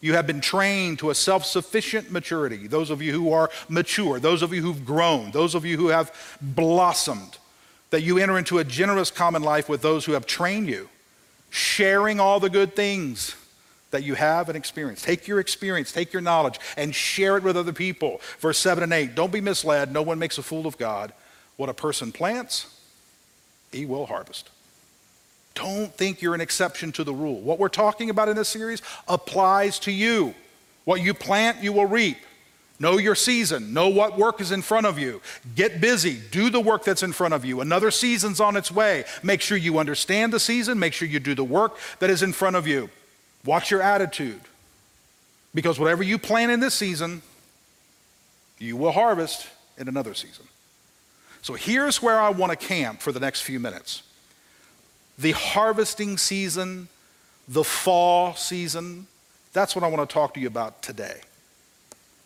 you 0.00 0.14
have 0.14 0.26
been 0.26 0.40
trained 0.40 0.98
to 1.00 1.10
a 1.10 1.14
self 1.14 1.44
sufficient 1.44 2.10
maturity. 2.10 2.66
Those 2.66 2.88
of 2.88 3.02
you 3.02 3.12
who 3.12 3.32
are 3.32 3.50
mature, 3.68 4.18
those 4.18 4.40
of 4.40 4.54
you 4.54 4.62
who've 4.62 4.86
grown, 4.86 5.30
those 5.32 5.54
of 5.54 5.66
you 5.66 5.76
who 5.76 5.88
have 5.88 6.38
blossomed, 6.40 7.36
that 7.90 8.02
you 8.02 8.18
enter 8.18 8.38
into 8.38 8.58
a 8.58 8.64
generous 8.64 9.10
common 9.10 9.42
life 9.42 9.68
with 9.68 9.82
those 9.82 10.06
who 10.06 10.12
have 10.12 10.24
trained 10.24 10.68
you, 10.68 10.88
sharing 11.50 12.18
all 12.20 12.40
the 12.40 12.48
good 12.48 12.74
things 12.74 13.36
that 13.90 14.04
you 14.04 14.14
have 14.14 14.48
and 14.48 14.56
experience. 14.56 15.02
Take 15.02 15.28
your 15.28 15.40
experience, 15.40 15.92
take 15.92 16.12
your 16.12 16.22
knowledge, 16.22 16.58
and 16.76 16.94
share 16.94 17.36
it 17.36 17.42
with 17.42 17.56
other 17.56 17.72
people. 17.72 18.20
Verse 18.38 18.58
7 18.58 18.82
and 18.82 18.92
8 18.92 19.14
Don't 19.14 19.32
be 19.32 19.42
misled. 19.42 19.92
No 19.92 20.02
one 20.02 20.18
makes 20.18 20.38
a 20.38 20.42
fool 20.42 20.66
of 20.66 20.78
God. 20.78 21.12
What 21.60 21.68
a 21.68 21.74
person 21.74 22.10
plants, 22.10 22.74
he 23.70 23.84
will 23.84 24.06
harvest. 24.06 24.48
Don't 25.54 25.92
think 25.94 26.22
you're 26.22 26.34
an 26.34 26.40
exception 26.40 26.90
to 26.92 27.04
the 27.04 27.12
rule. 27.12 27.38
What 27.38 27.58
we're 27.58 27.68
talking 27.68 28.08
about 28.08 28.30
in 28.30 28.36
this 28.36 28.48
series 28.48 28.80
applies 29.06 29.78
to 29.80 29.92
you. 29.92 30.34
What 30.86 31.02
you 31.02 31.12
plant, 31.12 31.62
you 31.62 31.74
will 31.74 31.84
reap. 31.84 32.16
Know 32.78 32.96
your 32.96 33.14
season. 33.14 33.74
Know 33.74 33.90
what 33.90 34.16
work 34.16 34.40
is 34.40 34.52
in 34.52 34.62
front 34.62 34.86
of 34.86 34.98
you. 34.98 35.20
Get 35.54 35.82
busy. 35.82 36.18
Do 36.30 36.48
the 36.48 36.60
work 36.60 36.82
that's 36.82 37.02
in 37.02 37.12
front 37.12 37.34
of 37.34 37.44
you. 37.44 37.60
Another 37.60 37.90
season's 37.90 38.40
on 38.40 38.56
its 38.56 38.72
way. 38.72 39.04
Make 39.22 39.42
sure 39.42 39.58
you 39.58 39.78
understand 39.78 40.32
the 40.32 40.40
season. 40.40 40.78
Make 40.78 40.94
sure 40.94 41.08
you 41.08 41.20
do 41.20 41.34
the 41.34 41.44
work 41.44 41.76
that 41.98 42.08
is 42.08 42.22
in 42.22 42.32
front 42.32 42.56
of 42.56 42.66
you. 42.66 42.88
Watch 43.44 43.70
your 43.70 43.82
attitude. 43.82 44.40
Because 45.54 45.78
whatever 45.78 46.02
you 46.02 46.16
plant 46.16 46.52
in 46.52 46.60
this 46.60 46.72
season, 46.72 47.20
you 48.58 48.78
will 48.78 48.92
harvest 48.92 49.46
in 49.76 49.88
another 49.88 50.14
season. 50.14 50.46
So 51.42 51.54
here's 51.54 52.02
where 52.02 52.20
I 52.20 52.30
want 52.30 52.50
to 52.52 52.66
camp 52.66 53.00
for 53.00 53.12
the 53.12 53.20
next 53.20 53.42
few 53.42 53.60
minutes 53.60 54.02
the 55.18 55.32
harvesting 55.32 56.16
season, 56.16 56.88
the 57.46 57.64
fall 57.64 58.34
season. 58.34 59.06
That's 59.52 59.74
what 59.74 59.84
I 59.84 59.88
want 59.88 60.08
to 60.08 60.12
talk 60.12 60.34
to 60.34 60.40
you 60.40 60.46
about 60.46 60.82
today. 60.82 61.20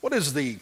What 0.00 0.12
is 0.12 0.33
the 0.35 0.59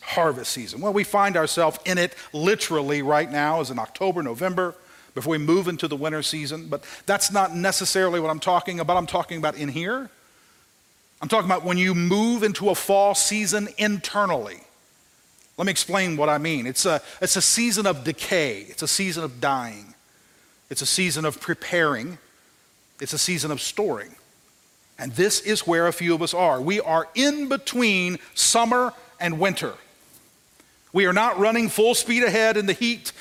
harvest 0.00 0.52
season? 0.52 0.80
Well, 0.80 0.92
we 0.92 1.04
find 1.04 1.36
ourselves 1.36 1.78
in 1.86 1.96
it 1.96 2.14
literally 2.32 3.00
right 3.00 3.30
now, 3.30 3.60
as 3.60 3.70
in 3.70 3.78
October, 3.78 4.22
November, 4.22 4.74
before 5.14 5.30
we 5.30 5.38
move 5.38 5.68
into 5.68 5.88
the 5.88 5.96
winter 5.96 6.22
season. 6.22 6.68
But 6.68 6.84
that's 7.06 7.30
not 7.30 7.54
necessarily 7.54 8.20
what 8.20 8.30
I'm 8.30 8.40
talking 8.40 8.80
about. 8.80 8.96
I'm 8.96 9.06
talking 9.06 9.38
about 9.38 9.56
in 9.56 9.68
here. 9.68 10.10
I'm 11.22 11.28
talking 11.28 11.46
about 11.48 11.64
when 11.64 11.78
you 11.78 11.94
move 11.94 12.42
into 12.42 12.70
a 12.70 12.74
fall 12.74 13.14
season 13.14 13.68
internally. 13.78 14.60
Let 15.58 15.66
me 15.66 15.70
explain 15.70 16.16
what 16.16 16.28
I 16.28 16.38
mean. 16.38 16.66
It's 16.66 16.86
a, 16.86 17.02
it's 17.20 17.36
a 17.36 17.42
season 17.42 17.86
of 17.86 18.04
decay, 18.04 18.66
it's 18.68 18.82
a 18.82 18.88
season 18.88 19.24
of 19.24 19.40
dying. 19.40 19.94
It's 20.70 20.80
a 20.80 20.86
season 20.86 21.26
of 21.26 21.38
preparing, 21.38 22.16
it's 22.98 23.12
a 23.12 23.18
season 23.18 23.50
of 23.50 23.60
storing. 23.60 24.14
And 24.98 25.12
this 25.12 25.40
is 25.40 25.66
where 25.66 25.86
a 25.86 25.92
few 25.92 26.14
of 26.14 26.22
us 26.22 26.32
are. 26.32 26.62
We 26.62 26.80
are 26.80 27.08
in 27.14 27.48
between 27.48 28.18
summer 28.34 28.94
and 29.20 29.38
winter. 29.38 29.74
We 30.92 31.04
are 31.06 31.12
not 31.12 31.38
running 31.38 31.68
full 31.68 31.94
speed 31.94 32.22
ahead 32.22 32.56
in 32.56 32.66
the 32.66 32.72
heat 32.72 33.12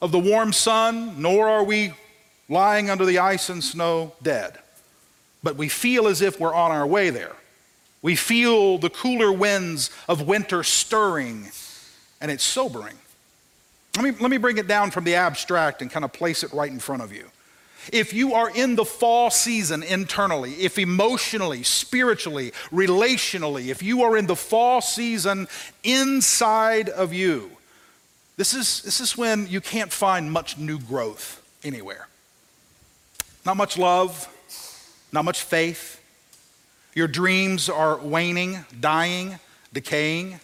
of 0.00 0.12
the 0.12 0.18
warm 0.18 0.52
sun, 0.52 1.20
nor 1.20 1.48
are 1.48 1.64
we 1.64 1.92
lying 2.48 2.88
under 2.88 3.04
the 3.04 3.18
ice 3.18 3.50
and 3.50 3.62
snow 3.62 4.14
dead. 4.22 4.58
But 5.42 5.56
we 5.56 5.68
feel 5.68 6.06
as 6.06 6.22
if 6.22 6.40
we're 6.40 6.54
on 6.54 6.70
our 6.70 6.86
way 6.86 7.10
there. 7.10 7.36
We 8.02 8.16
feel 8.16 8.78
the 8.78 8.90
cooler 8.90 9.32
winds 9.32 9.90
of 10.08 10.26
winter 10.26 10.64
stirring, 10.64 11.48
and 12.20 12.30
it's 12.30 12.44
sobering. 12.44 12.96
Let 13.96 14.04
me, 14.04 14.10
let 14.20 14.30
me 14.30 14.38
bring 14.38 14.58
it 14.58 14.66
down 14.66 14.90
from 14.90 15.04
the 15.04 15.14
abstract 15.14 15.82
and 15.82 15.90
kind 15.90 16.04
of 16.04 16.12
place 16.12 16.42
it 16.42 16.52
right 16.52 16.70
in 16.70 16.80
front 16.80 17.02
of 17.02 17.12
you. 17.12 17.26
If 17.92 18.12
you 18.12 18.34
are 18.34 18.50
in 18.50 18.76
the 18.76 18.84
fall 18.84 19.30
season 19.30 19.82
internally, 19.82 20.54
if 20.54 20.78
emotionally, 20.78 21.62
spiritually, 21.62 22.52
relationally, 22.70 23.68
if 23.68 23.82
you 23.82 24.02
are 24.02 24.16
in 24.16 24.26
the 24.26 24.36
fall 24.36 24.80
season 24.80 25.48
inside 25.82 26.88
of 26.88 27.12
you, 27.12 27.50
this 28.36 28.54
is, 28.54 28.82
this 28.82 29.00
is 29.00 29.16
when 29.16 29.46
you 29.46 29.60
can't 29.60 29.92
find 29.92 30.30
much 30.30 30.58
new 30.58 30.78
growth 30.78 31.42
anywhere. 31.64 32.08
Not 33.44 33.56
much 33.56 33.76
love, 33.76 34.28
not 35.12 35.24
much 35.24 35.42
faith. 35.42 36.01
Your 36.94 37.08
dreams 37.08 37.68
are 37.68 37.98
waning, 37.98 38.64
dying, 38.80 39.38
decaying. 39.72 40.40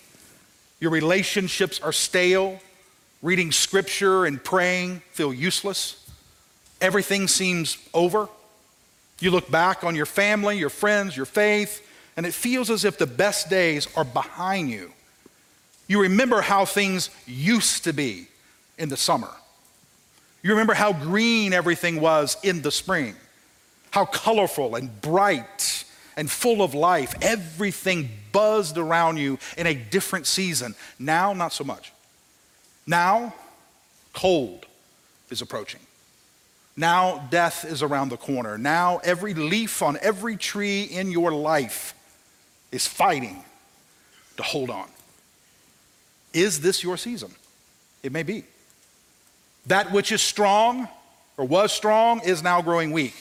Your 0.81 0.90
relationships 0.90 1.81
are 1.81 1.93
stale 1.93 2.61
reading 3.23 3.50
scripture 3.50 4.25
and 4.25 4.43
praying 4.43 5.02
feel 5.11 5.33
useless. 5.35 6.09
Everything 6.81 7.26
seems 7.26 7.76
over. 7.93 8.28
You 9.21 9.31
look 9.31 9.50
back 9.50 9.83
on 9.83 9.97
your 9.97 10.07
family, 10.07 10.59
your 10.59 10.71
friends, 10.71 11.17
your 11.17 11.26
faith, 11.26 11.85
and 12.17 12.25
it 12.25 12.33
feels 12.33 12.71
as 12.71 12.85
if 12.85 12.99
the 12.99 13.07
best 13.07 13.50
days 13.50 13.88
are 13.97 14.05
behind 14.05 14.71
you. 14.71 14.93
You 15.88 16.02
remember 16.02 16.40
how 16.40 16.64
things 16.64 17.11
used 17.26 17.85
to 17.85 17.93
be 17.93 18.28
in 18.76 18.88
the 18.88 18.97
summer. 18.97 19.31
You 20.43 20.50
remember 20.50 20.75
how 20.75 20.93
green 20.93 21.52
everything 21.52 22.00
was 22.00 22.37
in 22.45 22.62
the 22.62 22.71
spring, 22.71 23.17
how 23.90 24.05
colorful 24.05 24.76
and 24.76 25.00
bright 25.00 25.85
and 26.19 26.29
full 26.29 26.63
of 26.63 26.75
life. 26.75 27.15
Everything 27.23 28.11
buzzed 28.33 28.77
around 28.77 29.17
you 29.17 29.39
in 29.57 29.67
a 29.69 29.75
different 29.75 30.27
season. 30.27 30.75
Now, 30.99 31.33
not 31.33 31.53
so 31.53 31.63
much. 31.63 31.93
Now, 32.87 33.33
cold 34.13 34.67
is 35.31 35.41
approaching. 35.41 35.81
Now, 36.77 37.29
death 37.31 37.65
is 37.65 37.83
around 37.83 38.09
the 38.09 38.17
corner. 38.17 38.59
Now, 38.59 39.01
every 39.05 39.33
leaf 39.33 39.81
on 39.81 39.97
every 40.03 40.37
tree 40.37 40.83
in 40.83 41.13
your 41.13 41.31
life 41.31 41.95
is 42.73 42.87
fighting 42.87 43.45
to 44.37 44.43
hold 44.43 44.71
on. 44.71 44.89
Is 46.35 46.61
this 46.61 46.83
your 46.83 46.97
season? 46.97 47.31
It 48.03 48.11
may 48.11 48.25
be. 48.25 48.45
That 49.67 49.93
which 49.93 50.11
is 50.11 50.21
strong 50.21 50.89
or 51.37 51.45
was 51.45 51.73
strong 51.73 52.21
is 52.21 52.43
now 52.43 52.61
growing 52.61 52.91
weak. 52.91 53.15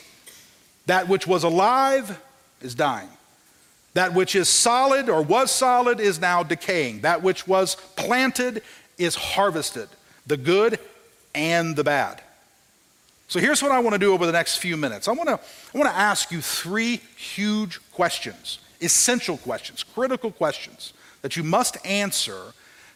That 0.88 1.08
which 1.08 1.28
was 1.28 1.44
alive 1.44 2.20
is 2.62 2.76
dying. 2.76 3.10
That 3.94 4.14
which 4.14 4.36
is 4.36 4.48
solid 4.48 5.10
or 5.10 5.22
was 5.22 5.52
solid 5.52 6.00
is 6.00 6.20
now 6.20 6.44
decaying. 6.44 7.02
That 7.02 7.24
which 7.24 7.48
was 7.48 7.76
planted 7.96 8.62
is 8.98 9.16
harvested 9.16 9.90
the 10.28 10.38
good 10.38 10.80
and 11.34 11.76
the 11.76 11.84
bad. 11.84 12.22
So 13.30 13.40
here's 13.40 13.62
what 13.62 13.72
I 13.72 13.80
want 13.80 13.94
to 13.94 14.00
do 14.00 14.14
over 14.14 14.26
the 14.26 14.32
next 14.32 14.58
few 14.58 14.78
minutes. 14.78 15.08
I 15.08 15.12
want 15.12 15.30
to, 15.30 15.36
I 15.36 15.78
want 15.78 15.90
to 15.90 15.98
ask 15.98 16.32
you 16.32 16.42
three 16.42 17.02
huge 17.18 17.80
questions, 17.92 18.60
essential 18.82 19.38
questions, 19.38 19.84
critical 19.84 20.32
questions 20.32 20.94
that 21.22 21.36
you 21.36 21.44
must 21.44 21.78
answer 21.86 22.54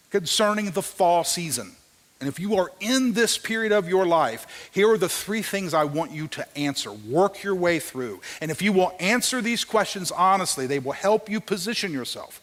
concerning 0.10 0.72
the 0.72 0.82
fall 0.82 1.24
season. 1.24 1.74
And 2.22 2.30
if 2.30 2.40
you 2.40 2.56
are 2.56 2.72
in 2.80 3.14
this 3.14 3.40
period 3.40 3.72
of 3.72 3.90
your 3.90 4.06
life, 4.06 4.70
here 4.72 4.92
are 4.92 4.98
the 4.98 5.10
three 5.10 5.42
things 5.42 5.74
I 5.74 5.86
want 5.86 6.12
you 6.12 6.28
to 6.30 6.58
answer. 6.58 6.92
Work 6.92 7.42
your 7.42 7.56
way 7.56 7.80
through. 7.80 8.22
And 8.40 8.52
if 8.52 8.62
you 8.62 8.72
will 8.72 8.94
answer 9.00 9.42
these 9.42 9.66
questions 9.66 10.12
honestly, 10.12 10.68
they 10.68 10.78
will 10.78 10.92
help 10.92 11.30
you 11.30 11.42
position 11.42 11.92
yourself 11.92 12.40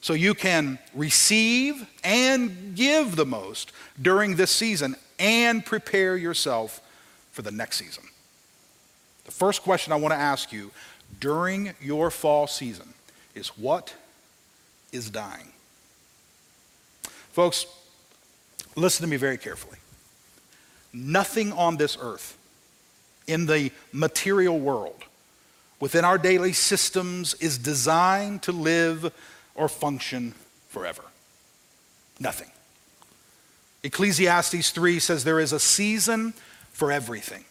so 0.00 0.14
you 0.14 0.34
can 0.34 0.80
receive 0.94 1.88
and 2.02 2.74
give 2.74 3.14
the 3.14 3.24
most 3.24 3.70
during 4.02 4.34
this 4.34 4.50
season 4.50 4.96
and 5.20 5.64
prepare 5.64 6.16
yourself 6.16 6.80
for 7.30 7.42
the 7.42 7.52
next 7.52 7.76
season. 7.76 8.02
The 9.26 9.30
first 9.30 9.62
question 9.62 9.92
I 9.92 9.96
want 9.96 10.12
to 10.12 10.18
ask 10.18 10.52
you 10.52 10.72
during 11.20 11.72
your 11.80 12.10
fall 12.10 12.48
season 12.48 12.92
is 13.36 13.56
what 13.56 13.94
is 14.90 15.08
dying? 15.08 15.52
Folks, 17.30 17.66
listen 18.76 19.04
to 19.04 19.10
me 19.10 19.16
very 19.16 19.38
carefully. 19.38 19.78
Nothing 20.92 21.52
on 21.52 21.76
this 21.76 21.96
earth, 22.00 22.36
in 23.26 23.46
the 23.46 23.72
material 23.92 24.58
world, 24.58 25.02
within 25.80 26.04
our 26.04 26.18
daily 26.18 26.52
systems, 26.52 27.34
is 27.34 27.58
designed 27.58 28.42
to 28.42 28.52
live 28.52 29.12
or 29.54 29.68
function 29.68 30.34
forever. 30.68 31.02
Nothing. 32.20 32.50
Ecclesiastes 33.82 34.70
3 34.70 34.98
says 34.98 35.24
there 35.24 35.40
is 35.40 35.52
a 35.52 35.60
season 35.60 36.32
for 36.72 36.90
everything. 36.90 37.44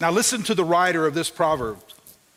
Now, 0.00 0.10
listen 0.10 0.42
to 0.44 0.54
the 0.54 0.64
writer 0.64 1.06
of 1.06 1.14
this 1.14 1.30
proverb 1.30 1.78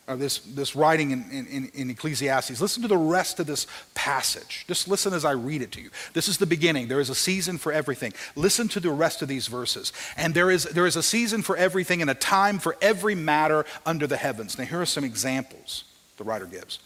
or 0.07 0.15
this, 0.15 0.39
this 0.39 0.75
writing 0.75 1.11
in, 1.11 1.29
in, 1.29 1.69
in 1.73 1.89
Ecclesiastes. 1.89 2.61
Listen 2.61 2.81
to 2.81 2.87
the 2.87 2.97
rest 2.97 3.39
of 3.39 3.45
this 3.45 3.67
passage. 3.93 4.63
Just 4.67 4.87
listen 4.87 5.13
as 5.13 5.25
I 5.25 5.31
read 5.31 5.61
it 5.61 5.71
to 5.73 5.81
you. 5.81 5.89
This 6.13 6.29
is 6.29 6.37
the 6.37 6.45
beginning. 6.45 6.87
There 6.87 7.01
is 7.01 7.09
a 7.09 7.15
season 7.15 7.57
for 7.57 7.73
everything. 7.73 8.13
Listen 8.35 8.69
to 8.69 8.79
the 8.79 8.89
rest 8.89 9.21
of 9.21 9.27
these 9.27 9.47
verses. 9.47 9.91
And 10.15 10.33
there 10.33 10.49
is, 10.49 10.63
there 10.63 10.85
is 10.85 10.95
a 10.95 11.03
season 11.03 11.41
for 11.41 11.57
everything 11.57 12.01
and 12.01 12.09
a 12.09 12.15
time 12.15 12.57
for 12.57 12.77
every 12.81 13.15
matter 13.15 13.65
under 13.85 14.07
the 14.07 14.17
heavens. 14.17 14.57
Now, 14.57 14.63
here 14.63 14.81
are 14.81 14.85
some 14.85 15.03
examples 15.03 15.83
the 16.15 16.23
writer 16.23 16.45
gives 16.45 16.79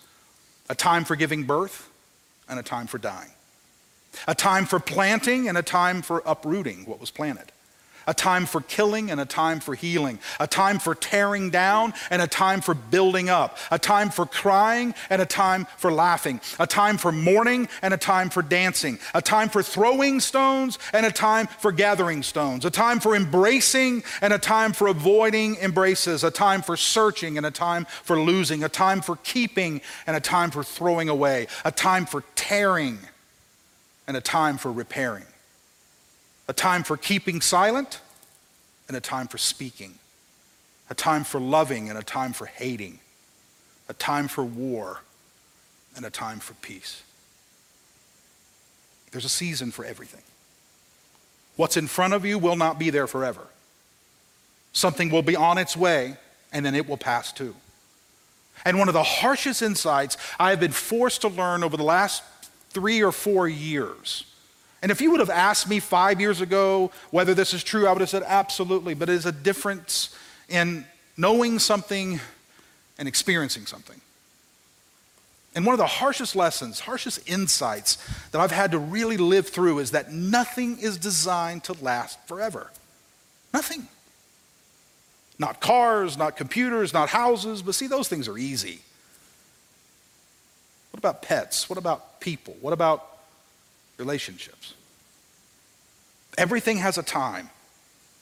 a 0.70 0.75
time 0.75 1.06
for 1.06 1.16
giving 1.16 1.44
birth 1.44 1.90
and 2.50 2.60
a 2.60 2.63
time 2.63 2.88
for 2.88 2.98
dying, 2.98 3.30
a 4.28 4.34
time 4.34 4.66
for 4.66 4.80
planting 4.80 5.48
and 5.48 5.58
a 5.58 5.62
time 5.62 6.01
for 6.01 6.24
uprooting 6.25 6.86
what 6.86 7.00
was 7.00 7.12
planted 7.12 7.51
a 8.08 8.13
time 8.13 8.46
for 8.46 8.62
killing 8.62 9.12
and 9.12 9.20
a 9.20 9.25
time 9.25 9.60
for 9.60 9.75
healing, 9.75 10.20
a 10.39 10.48
time 10.48 10.79
for 10.79 10.96
tearing 10.96 11.50
down 11.50 11.93
and 12.10 12.22
a 12.22 12.27
time 12.27 12.62
for 12.62 12.74
building 12.74 13.29
up, 13.29 13.58
a 13.70 13.79
time 13.79 14.10
for 14.10 14.25
crying 14.25 14.93
and 15.10 15.22
a 15.22 15.25
time 15.25 15.67
for 15.77 15.91
laughing, 15.91 16.39
a 16.60 16.67
time 16.67 16.98
for 16.98 17.12
mourning 17.12 17.67
and 17.81 17.93
a 17.93 17.98
time 17.98 18.29
for 18.29 18.41
dancing, 18.41 19.00
a 19.13 19.22
time 19.22 19.50
for 19.50 19.63
throwing 19.63 20.20
stones 20.20 20.79
and 20.93 21.05
a 21.05 21.12
time 21.12 21.48
for 21.48 21.72
gathering 21.72 22.24
stones, 22.24 22.65
a 22.65 22.72
time 22.72 23.00
for 23.00 23.15
embracing 23.15 24.03
and 24.22 24.34
a 24.34 24.39
time 24.39 24.74
for 24.74 24.88
avoiding 24.88 25.55
embraces, 25.58 26.24
a 26.24 26.31
time 26.31 26.62
for 26.62 26.77
searching 26.77 27.38
and 27.38 27.46
a 27.46 27.51
time 27.51 27.86
for 28.03 28.20
losing, 28.20 28.63
a 28.63 28.70
time 28.70 29.01
for 29.01 29.17
keeping 29.17 29.81
and 30.08 30.15
a 30.15 30.20
time 30.20 30.51
for 30.51 30.63
throwing 30.63 31.10
away, 31.10 31.48
a 31.65 31.72
time 31.72 32.05
for 32.05 32.24
tearing 32.36 33.00
and 34.08 34.17
a 34.17 34.22
time 34.22 34.58
for 34.58 34.72
repairing 34.72 35.25
a 36.48 36.53
time 36.53 36.83
for 36.83 36.98
keeping 36.98 37.41
silent 37.41 38.01
and 38.88 38.98
a 38.98 39.01
time 39.01 39.27
for 39.27 39.38
speaking, 39.38 39.95
a 40.89 40.93
time 40.95 41.24
for 41.24 41.39
loving 41.39 41.89
and 41.89 41.98
a 41.98 42.03
time 42.03 42.33
for 42.33 42.45
hating, 42.45 43.00
a 43.88 43.93
time 43.93 44.27
for 44.27 44.43
war 44.43 45.01
and 45.95 46.05
a 46.05 46.10
time 46.10 46.39
for 46.39 46.53
peace. 46.55 47.03
There's 49.12 49.25
a 49.25 49.29
season 49.29 49.71
for 49.71 49.86
everything. 49.86 50.24
What's 51.57 51.77
in 51.77 51.88
front 51.88 52.13
of 52.13 52.25
you 52.25 52.39
will 52.39 52.55
not 52.55 52.79
be 52.79 52.89
there 52.89 53.07
forever. 53.07 53.48
Something 54.74 55.10
will 55.10 55.21
be 55.21 55.36
on 55.36 55.57
its 55.57 55.75
way 55.75 56.15
and 56.51 56.65
then 56.65 56.75
it 56.75 56.88
will 56.88 56.98
pass 56.98 57.31
too. 57.31 57.55
And 58.63 58.77
one 58.77 58.88
of 58.88 58.93
the 58.93 59.03
harshest 59.03 59.62
insights 59.62 60.17
I 60.39 60.51
have 60.51 60.60
been 60.60 60.71
forced 60.71 61.21
to 61.21 61.27
learn 61.27 61.63
over 61.63 61.77
the 61.77 61.83
last 61.83 62.24
three 62.69 63.03
or 63.03 63.12
four 63.12 63.48
years 63.48 64.25
and 64.81 64.91
if 64.91 65.00
you 65.00 65.11
would 65.11 65.19
have 65.19 65.29
asked 65.29 65.69
me 65.69 65.79
five 65.79 66.19
years 66.19 66.41
ago 66.41 66.91
whether 67.11 67.33
this 67.33 67.53
is 67.53 67.63
true, 67.63 67.88
I 67.88 67.91
would 67.91 68.01
have 68.01 68.09
said 68.09 68.23
absolutely. 68.25 68.93
But 68.93 69.09
it 69.09 69.13
is 69.13 69.25
a 69.25 69.31
difference 69.31 70.15
in 70.50 70.85
knowing 71.17 71.59
something 71.59 72.19
and 72.97 73.07
experiencing 73.07 73.65
something. 73.67 74.01
And 75.53 75.65
one 75.65 75.73
of 75.73 75.79
the 75.79 75.85
harshest 75.85 76.35
lessons, 76.35 76.79
harshest 76.79 77.29
insights 77.29 77.97
that 78.31 78.39
I've 78.39 78.51
had 78.51 78.71
to 78.71 78.79
really 78.79 79.17
live 79.17 79.50
through 79.50 79.79
is 79.79 79.91
that 79.91 80.11
nothing 80.11 80.79
is 80.79 80.97
designed 80.97 81.65
to 81.65 81.73
last 81.73 82.17
forever. 82.25 82.71
Nothing. 83.53 83.88
Not 85.38 85.59
cars, 85.59 86.17
not 86.17 86.38
computers, 86.38 86.93
not 86.93 87.09
houses, 87.09 87.61
but 87.61 87.75
see, 87.75 87.88
those 87.88 88.07
things 88.07 88.27
are 88.27 88.38
easy. 88.38 88.79
What 90.91 91.00
about 91.00 91.21
pets? 91.21 91.69
What 91.69 91.77
about 91.77 92.21
people? 92.21 92.55
What 92.61 92.73
about 92.73 93.11
relationships. 94.01 94.74
Everything 96.38 96.77
has 96.77 96.98
a 96.98 97.03
time. 97.03 97.50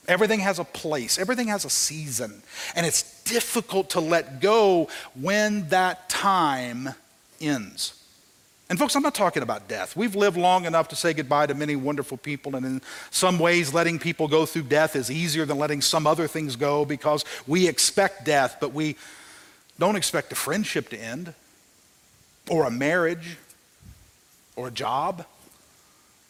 Everything 0.07 0.39
has 0.41 0.59
a 0.59 0.63
place. 0.63 1.17
Everything 1.17 1.47
has 1.47 1.65
a 1.65 1.69
season. 1.69 2.41
And 2.75 2.85
it's 2.85 3.23
difficult 3.23 3.91
to 3.91 3.99
let 3.99 4.41
go 4.41 4.89
when 5.15 5.69
that 5.69 6.09
time 6.09 6.89
ends. 7.39 7.93
And, 8.69 8.77
folks, 8.77 8.95
I'm 8.95 9.01
not 9.01 9.15
talking 9.15 9.41
about 9.41 9.67
death. 9.67 9.95
We've 9.95 10.15
lived 10.15 10.37
long 10.37 10.65
enough 10.65 10.89
to 10.89 10.95
say 10.95 11.13
goodbye 11.13 11.47
to 11.47 11.55
many 11.55 11.75
wonderful 11.75 12.17
people, 12.17 12.55
and 12.55 12.65
in 12.65 12.81
some 13.09 13.39
ways, 13.39 13.73
letting 13.73 13.97
people 13.97 14.27
go 14.27 14.45
through 14.45 14.63
death 14.63 14.95
is 14.95 15.09
easier 15.09 15.45
than 15.45 15.57
letting 15.57 15.81
some 15.81 16.05
other 16.05 16.27
things 16.27 16.55
go 16.55 16.85
because 16.85 17.25
we 17.47 17.67
expect 17.67 18.25
death, 18.25 18.57
but 18.59 18.71
we 18.71 18.95
don't 19.79 19.95
expect 19.95 20.31
a 20.31 20.35
friendship 20.35 20.89
to 20.89 20.97
end, 20.97 21.33
or 22.47 22.65
a 22.65 22.71
marriage, 22.71 23.37
or 24.55 24.67
a 24.67 24.71
job 24.71 25.25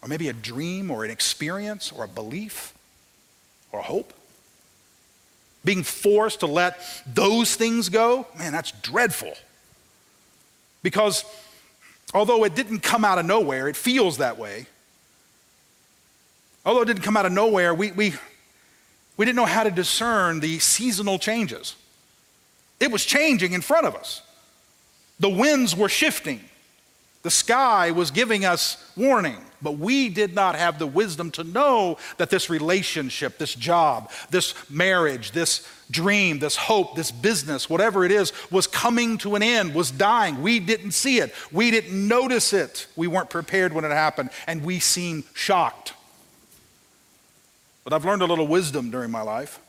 or 0.01 0.07
maybe 0.07 0.29
a 0.29 0.33
dream 0.33 0.89
or 0.91 1.03
an 1.03 1.11
experience 1.11 1.91
or 1.91 2.03
a 2.03 2.07
belief 2.07 2.73
or 3.71 3.79
a 3.79 3.83
hope. 3.83 4.13
Being 5.65 5.83
forced 5.83 6.39
to 6.39 6.47
let 6.47 6.79
those 7.05 7.55
things 7.55 7.89
go, 7.89 8.27
man, 8.37 8.53
that's 8.53 8.71
dreadful. 8.71 9.33
Because 10.81 11.25
although 12.13 12.43
it 12.45 12.55
didn't 12.55 12.79
come 12.79 13.03
out 13.03 13.19
of 13.19 13.25
nowhere, 13.25 13.67
it 13.67 13.75
feels 13.75 14.17
that 14.17 14.37
way. 14.37 14.67
Although 16.65 16.81
it 16.81 16.85
didn't 16.85 17.03
come 17.03 17.17
out 17.17 17.25
of 17.25 17.31
nowhere, 17.31 17.73
we, 17.73 17.91
we, 17.91 18.13
we 19.17 19.25
didn't 19.25 19.35
know 19.35 19.45
how 19.45 19.63
to 19.63 19.71
discern 19.71 20.39
the 20.39 20.59
seasonal 20.59 21.19
changes. 21.19 21.75
It 22.79 22.91
was 22.91 23.05
changing 23.05 23.53
in 23.53 23.61
front 23.61 23.85
of 23.85 23.95
us. 23.95 24.21
The 25.19 25.29
winds 25.29 25.75
were 25.75 25.89
shifting. 25.89 26.41
The 27.23 27.31
sky 27.31 27.91
was 27.91 28.11
giving 28.11 28.45
us 28.45 28.91
warning, 28.95 29.37
but 29.61 29.77
we 29.77 30.09
did 30.09 30.33
not 30.33 30.55
have 30.55 30.79
the 30.79 30.87
wisdom 30.87 31.31
to 31.31 31.43
know 31.43 31.97
that 32.17 32.29
this 32.29 32.49
relationship, 32.49 33.37
this 33.37 33.53
job, 33.53 34.11
this 34.29 34.53
marriage, 34.69 35.31
this 35.31 35.67
dream, 35.91 36.39
this 36.39 36.55
hope, 36.55 36.95
this 36.95 37.11
business, 37.11 37.69
whatever 37.69 38.05
it 38.05 38.11
is, 38.11 38.31
was 38.51 38.67
coming 38.67 39.17
to 39.19 39.35
an 39.35 39.43
end, 39.43 39.73
was 39.73 39.91
dying. 39.91 40.41
We 40.41 40.59
didn't 40.59 40.91
see 40.91 41.19
it. 41.19 41.33
We 41.51 41.71
didn't 41.71 42.07
notice 42.07 42.53
it. 42.53 42.87
We 42.95 43.07
weren't 43.07 43.29
prepared 43.29 43.73
when 43.73 43.85
it 43.85 43.91
happened, 43.91 44.29
and 44.47 44.63
we 44.63 44.79
seemed 44.79 45.23
shocked. 45.33 45.93
But 47.83 47.93
I've 47.93 48.05
learned 48.05 48.21
a 48.21 48.25
little 48.25 48.47
wisdom 48.47 48.91
during 48.91 49.11
my 49.11 49.21
life. 49.21 49.59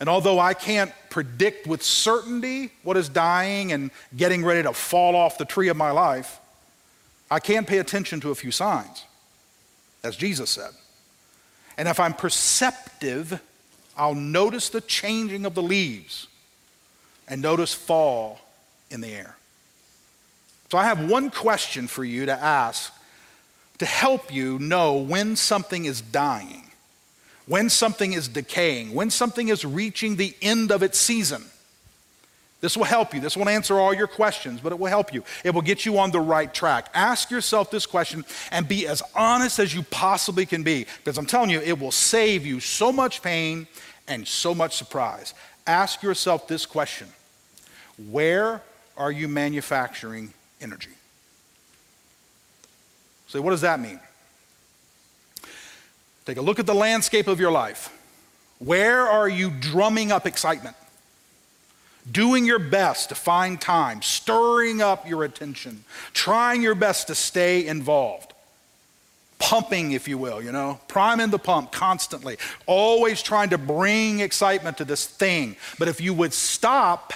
And 0.00 0.08
although 0.08 0.40
I 0.40 0.54
can't 0.54 0.92
predict 1.08 1.66
with 1.66 1.82
certainty 1.82 2.72
what 2.82 2.96
is 2.96 3.08
dying 3.08 3.72
and 3.72 3.90
getting 4.16 4.44
ready 4.44 4.62
to 4.64 4.72
fall 4.72 5.14
off 5.14 5.38
the 5.38 5.44
tree 5.44 5.68
of 5.68 5.76
my 5.76 5.92
life, 5.92 6.40
I 7.30 7.40
can 7.40 7.64
pay 7.64 7.78
attention 7.78 8.20
to 8.20 8.30
a 8.30 8.34
few 8.34 8.50
signs, 8.50 9.04
as 10.02 10.16
Jesus 10.16 10.50
said. 10.50 10.70
And 11.76 11.88
if 11.88 11.98
I'm 11.98 12.14
perceptive, 12.14 13.40
I'll 13.96 14.14
notice 14.14 14.68
the 14.68 14.80
changing 14.80 15.44
of 15.44 15.54
the 15.54 15.62
leaves 15.62 16.28
and 17.26 17.42
notice 17.42 17.74
fall 17.74 18.40
in 18.90 19.00
the 19.00 19.12
air. 19.12 19.36
So 20.70 20.78
I 20.78 20.84
have 20.84 21.08
one 21.08 21.30
question 21.30 21.86
for 21.86 22.04
you 22.04 22.26
to 22.26 22.32
ask 22.32 22.92
to 23.78 23.86
help 23.86 24.32
you 24.32 24.58
know 24.58 24.98
when 24.98 25.36
something 25.36 25.84
is 25.84 26.00
dying 26.00 26.64
when 27.46 27.68
something 27.68 28.12
is 28.12 28.28
decaying, 28.28 28.94
when 28.94 29.10
something 29.10 29.48
is 29.48 29.64
reaching 29.64 30.16
the 30.16 30.34
end 30.40 30.70
of 30.70 30.82
its 30.82 30.98
season. 30.98 31.44
This 32.64 32.78
will 32.78 32.84
help 32.84 33.12
you. 33.12 33.20
This 33.20 33.36
won't 33.36 33.50
answer 33.50 33.78
all 33.78 33.92
your 33.92 34.06
questions, 34.06 34.58
but 34.58 34.72
it 34.72 34.78
will 34.78 34.86
help 34.86 35.12
you. 35.12 35.22
It 35.44 35.52
will 35.52 35.60
get 35.60 35.84
you 35.84 35.98
on 35.98 36.12
the 36.12 36.20
right 36.20 36.52
track. 36.52 36.88
Ask 36.94 37.30
yourself 37.30 37.70
this 37.70 37.84
question 37.84 38.24
and 38.50 38.66
be 38.66 38.86
as 38.86 39.02
honest 39.14 39.58
as 39.58 39.74
you 39.74 39.82
possibly 39.82 40.46
can 40.46 40.62
be, 40.62 40.86
because 41.04 41.18
I'm 41.18 41.26
telling 41.26 41.50
you, 41.50 41.60
it 41.60 41.78
will 41.78 41.92
save 41.92 42.46
you 42.46 42.60
so 42.60 42.90
much 42.90 43.20
pain 43.20 43.66
and 44.08 44.26
so 44.26 44.54
much 44.54 44.76
surprise. 44.76 45.34
Ask 45.66 46.02
yourself 46.02 46.48
this 46.48 46.64
question 46.64 47.08
Where 48.10 48.62
are 48.96 49.12
you 49.12 49.28
manufacturing 49.28 50.32
energy? 50.58 50.92
So, 53.26 53.42
what 53.42 53.50
does 53.50 53.60
that 53.60 53.78
mean? 53.78 54.00
Take 56.24 56.38
a 56.38 56.42
look 56.42 56.58
at 56.58 56.64
the 56.64 56.74
landscape 56.74 57.26
of 57.26 57.38
your 57.38 57.52
life. 57.52 57.94
Where 58.58 59.02
are 59.02 59.28
you 59.28 59.50
drumming 59.50 60.10
up 60.10 60.26
excitement? 60.26 60.76
Doing 62.10 62.44
your 62.44 62.58
best 62.58 63.08
to 63.08 63.14
find 63.14 63.60
time, 63.60 64.02
stirring 64.02 64.82
up 64.82 65.08
your 65.08 65.24
attention, 65.24 65.84
trying 66.12 66.60
your 66.60 66.74
best 66.74 67.06
to 67.06 67.14
stay 67.14 67.66
involved. 67.66 68.32
Pumping, 69.38 69.92
if 69.92 70.06
you 70.06 70.18
will, 70.18 70.42
you 70.42 70.52
know, 70.52 70.80
priming 70.86 71.30
the 71.30 71.38
pump 71.38 71.72
constantly, 71.72 72.36
always 72.66 73.22
trying 73.22 73.50
to 73.50 73.58
bring 73.58 74.20
excitement 74.20 74.78
to 74.78 74.84
this 74.84 75.06
thing. 75.06 75.56
But 75.78 75.88
if 75.88 76.00
you 76.00 76.14
would 76.14 76.32
stop, 76.32 77.12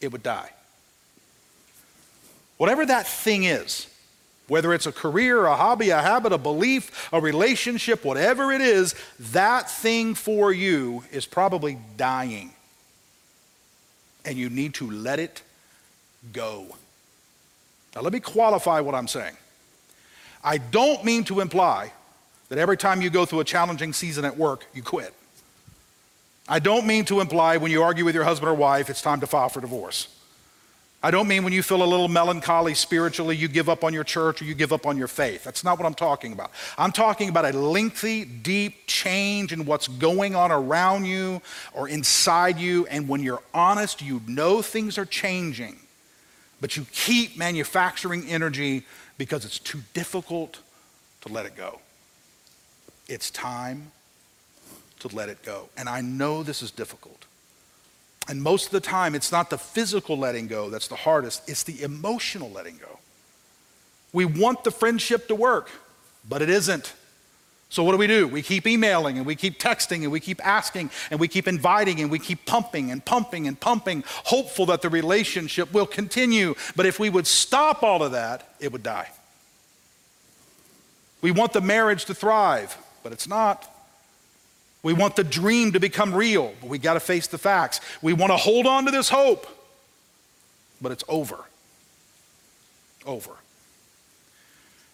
it 0.00 0.10
would 0.12 0.22
die. 0.22 0.50
Whatever 2.58 2.84
that 2.86 3.06
thing 3.06 3.44
is, 3.44 3.86
whether 4.48 4.72
it's 4.74 4.86
a 4.86 4.92
career, 4.92 5.46
a 5.46 5.56
hobby, 5.56 5.90
a 5.90 6.02
habit, 6.02 6.32
a 6.32 6.38
belief, 6.38 7.08
a 7.12 7.20
relationship, 7.20 8.04
whatever 8.04 8.52
it 8.52 8.60
is, 8.60 8.94
that 9.18 9.70
thing 9.70 10.14
for 10.14 10.52
you 10.52 11.04
is 11.10 11.24
probably 11.24 11.78
dying. 11.96 12.52
And 14.24 14.38
you 14.38 14.50
need 14.50 14.74
to 14.74 14.90
let 14.90 15.18
it 15.18 15.42
go. 16.32 16.76
Now, 17.94 18.02
let 18.02 18.12
me 18.12 18.20
qualify 18.20 18.80
what 18.80 18.94
I'm 18.94 19.08
saying. 19.08 19.36
I 20.44 20.58
don't 20.58 21.04
mean 21.04 21.24
to 21.24 21.40
imply 21.40 21.92
that 22.48 22.58
every 22.58 22.76
time 22.76 23.00
you 23.02 23.10
go 23.10 23.24
through 23.24 23.40
a 23.40 23.44
challenging 23.44 23.92
season 23.92 24.24
at 24.24 24.36
work, 24.36 24.66
you 24.74 24.82
quit. 24.82 25.14
I 26.48 26.58
don't 26.58 26.86
mean 26.86 27.04
to 27.06 27.20
imply 27.20 27.56
when 27.56 27.70
you 27.70 27.82
argue 27.82 28.04
with 28.04 28.14
your 28.14 28.24
husband 28.24 28.50
or 28.50 28.54
wife, 28.54 28.90
it's 28.90 29.02
time 29.02 29.20
to 29.20 29.26
file 29.26 29.48
for 29.48 29.60
divorce. 29.60 30.08
I 31.04 31.10
don't 31.10 31.26
mean 31.26 31.42
when 31.42 31.52
you 31.52 31.64
feel 31.64 31.82
a 31.82 31.84
little 31.84 32.06
melancholy 32.06 32.74
spiritually, 32.74 33.34
you 33.34 33.48
give 33.48 33.68
up 33.68 33.82
on 33.82 33.92
your 33.92 34.04
church 34.04 34.40
or 34.40 34.44
you 34.44 34.54
give 34.54 34.72
up 34.72 34.86
on 34.86 34.96
your 34.96 35.08
faith. 35.08 35.42
That's 35.42 35.64
not 35.64 35.76
what 35.76 35.84
I'm 35.84 35.94
talking 35.94 36.32
about. 36.32 36.52
I'm 36.78 36.92
talking 36.92 37.28
about 37.28 37.44
a 37.44 37.58
lengthy, 37.58 38.24
deep 38.24 38.86
change 38.86 39.52
in 39.52 39.64
what's 39.64 39.88
going 39.88 40.36
on 40.36 40.52
around 40.52 41.06
you 41.06 41.42
or 41.74 41.88
inside 41.88 42.58
you. 42.58 42.86
And 42.86 43.08
when 43.08 43.20
you're 43.20 43.42
honest, 43.52 44.00
you 44.00 44.22
know 44.28 44.62
things 44.62 44.96
are 44.96 45.04
changing, 45.04 45.76
but 46.60 46.76
you 46.76 46.86
keep 46.92 47.36
manufacturing 47.36 48.28
energy 48.28 48.84
because 49.18 49.44
it's 49.44 49.58
too 49.58 49.80
difficult 49.94 50.60
to 51.22 51.32
let 51.32 51.46
it 51.46 51.56
go. 51.56 51.80
It's 53.08 53.28
time 53.30 53.90
to 55.00 55.08
let 55.08 55.28
it 55.28 55.42
go. 55.42 55.68
And 55.76 55.88
I 55.88 56.00
know 56.00 56.44
this 56.44 56.62
is 56.62 56.70
difficult. 56.70 57.24
And 58.28 58.42
most 58.42 58.66
of 58.66 58.72
the 58.72 58.80
time, 58.80 59.14
it's 59.14 59.32
not 59.32 59.50
the 59.50 59.58
physical 59.58 60.16
letting 60.16 60.46
go 60.46 60.70
that's 60.70 60.88
the 60.88 60.96
hardest, 60.96 61.48
it's 61.48 61.62
the 61.64 61.82
emotional 61.82 62.50
letting 62.50 62.76
go. 62.76 62.98
We 64.12 64.24
want 64.24 64.64
the 64.64 64.70
friendship 64.70 65.28
to 65.28 65.34
work, 65.34 65.70
but 66.28 66.42
it 66.42 66.50
isn't. 66.50 66.94
So, 67.72 67.82
what 67.82 67.92
do 67.92 67.98
we 67.98 68.06
do? 68.06 68.28
We 68.28 68.42
keep 68.42 68.66
emailing 68.66 69.16
and 69.16 69.26
we 69.26 69.34
keep 69.34 69.58
texting 69.58 70.02
and 70.02 70.12
we 70.12 70.20
keep 70.20 70.46
asking 70.46 70.90
and 71.10 71.18
we 71.18 71.26
keep 71.26 71.48
inviting 71.48 72.02
and 72.02 72.10
we 72.10 72.18
keep 72.18 72.44
pumping 72.44 72.90
and 72.90 73.02
pumping 73.02 73.48
and 73.48 73.58
pumping, 73.58 74.04
hopeful 74.06 74.66
that 74.66 74.82
the 74.82 74.90
relationship 74.90 75.72
will 75.72 75.86
continue. 75.86 76.54
But 76.76 76.84
if 76.84 77.00
we 77.00 77.08
would 77.08 77.26
stop 77.26 77.82
all 77.82 78.02
of 78.02 78.12
that, 78.12 78.46
it 78.60 78.72
would 78.72 78.82
die. 78.82 79.08
We 81.22 81.30
want 81.30 81.54
the 81.54 81.62
marriage 81.62 82.04
to 82.06 82.14
thrive, 82.14 82.76
but 83.02 83.12
it's 83.12 83.26
not. 83.26 83.71
We 84.82 84.92
want 84.92 85.14
the 85.14 85.24
dream 85.24 85.72
to 85.72 85.80
become 85.80 86.14
real, 86.14 86.54
but 86.60 86.68
we 86.68 86.78
got 86.78 86.94
to 86.94 87.00
face 87.00 87.28
the 87.28 87.38
facts. 87.38 87.80
We 88.00 88.12
want 88.12 88.32
to 88.32 88.36
hold 88.36 88.66
on 88.66 88.84
to 88.86 88.90
this 88.90 89.08
hope, 89.08 89.46
but 90.80 90.90
it's 90.90 91.04
over. 91.08 91.38
Over. 93.06 93.32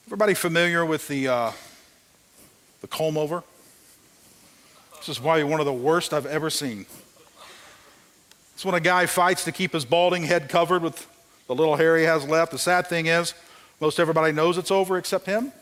Everybody 0.06 0.34
familiar 0.34 0.84
with 0.84 1.08
the, 1.08 1.28
uh, 1.28 1.52
the 2.80 2.86
comb 2.86 3.16
over? 3.16 3.42
This 4.98 5.08
is 5.10 5.18
probably 5.18 5.44
one 5.44 5.60
of 5.60 5.66
the 5.66 5.72
worst 5.72 6.12
I've 6.12 6.26
ever 6.26 6.50
seen. 6.50 6.86
It's 8.54 8.64
when 8.64 8.74
a 8.74 8.80
guy 8.80 9.06
fights 9.06 9.44
to 9.44 9.52
keep 9.52 9.72
his 9.72 9.84
balding 9.84 10.24
head 10.24 10.48
covered 10.48 10.82
with 10.82 11.06
the 11.46 11.54
little 11.54 11.76
hair 11.76 11.96
he 11.96 12.04
has 12.04 12.26
left. 12.26 12.52
The 12.52 12.58
sad 12.58 12.88
thing 12.88 13.06
is, 13.06 13.32
most 13.80 14.00
everybody 14.00 14.32
knows 14.32 14.58
it's 14.58 14.70
over 14.70 14.98
except 14.98 15.26
him. 15.26 15.52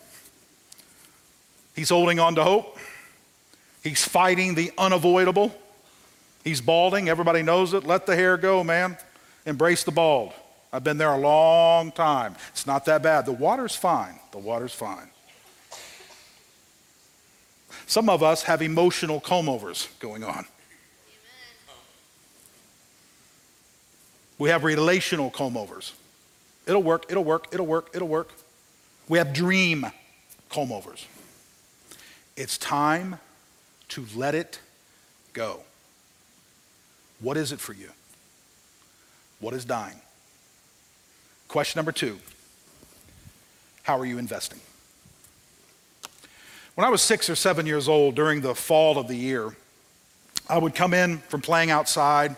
He's 1.74 1.90
holding 1.90 2.18
on 2.18 2.34
to 2.36 2.42
hope. 2.42 2.78
He's 3.86 4.04
fighting 4.04 4.56
the 4.56 4.72
unavoidable. 4.76 5.56
He's 6.42 6.60
balding. 6.60 7.08
Everybody 7.08 7.44
knows 7.44 7.72
it. 7.72 7.84
Let 7.84 8.04
the 8.04 8.16
hair 8.16 8.36
go, 8.36 8.64
man. 8.64 8.96
Embrace 9.46 9.84
the 9.84 9.92
bald. 9.92 10.32
I've 10.72 10.82
been 10.82 10.98
there 10.98 11.12
a 11.12 11.18
long 11.18 11.92
time. 11.92 12.34
It's 12.50 12.66
not 12.66 12.84
that 12.86 13.04
bad. 13.04 13.26
The 13.26 13.32
water's 13.32 13.76
fine. 13.76 14.18
The 14.32 14.38
water's 14.38 14.72
fine. 14.72 15.08
Some 17.86 18.08
of 18.08 18.24
us 18.24 18.42
have 18.42 18.60
emotional 18.60 19.20
comb 19.20 19.48
overs 19.48 19.88
going 20.00 20.24
on. 20.24 20.46
We 24.36 24.48
have 24.48 24.64
relational 24.64 25.30
comb 25.30 25.56
overs. 25.56 25.92
It'll 26.66 26.82
work, 26.82 27.06
it'll 27.08 27.22
work, 27.22 27.46
it'll 27.52 27.66
work, 27.66 27.90
it'll 27.94 28.08
work. 28.08 28.32
We 29.08 29.18
have 29.18 29.32
dream 29.32 29.86
comb 30.48 30.72
overs. 30.72 31.06
It's 32.36 32.58
time 32.58 33.20
to 33.88 34.04
let 34.14 34.34
it 34.34 34.58
go. 35.32 35.60
What 37.20 37.36
is 37.36 37.52
it 37.52 37.60
for 37.60 37.72
you? 37.72 37.90
What 39.40 39.54
is 39.54 39.64
dying? 39.64 40.00
Question 41.48 41.78
number 41.78 41.92
two 41.92 42.18
How 43.84 43.98
are 43.98 44.06
you 44.06 44.18
investing? 44.18 44.60
When 46.74 46.84
I 46.84 46.90
was 46.90 47.00
six 47.00 47.30
or 47.30 47.34
seven 47.34 47.64
years 47.64 47.88
old 47.88 48.14
during 48.14 48.42
the 48.42 48.54
fall 48.54 48.98
of 48.98 49.08
the 49.08 49.16
year, 49.16 49.56
I 50.48 50.58
would 50.58 50.74
come 50.74 50.92
in 50.92 51.18
from 51.18 51.40
playing 51.40 51.70
outside 51.70 52.36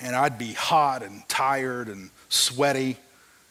and 0.00 0.16
I'd 0.16 0.38
be 0.38 0.52
hot 0.54 1.02
and 1.02 1.28
tired 1.28 1.88
and 1.88 2.10
sweaty 2.28 2.96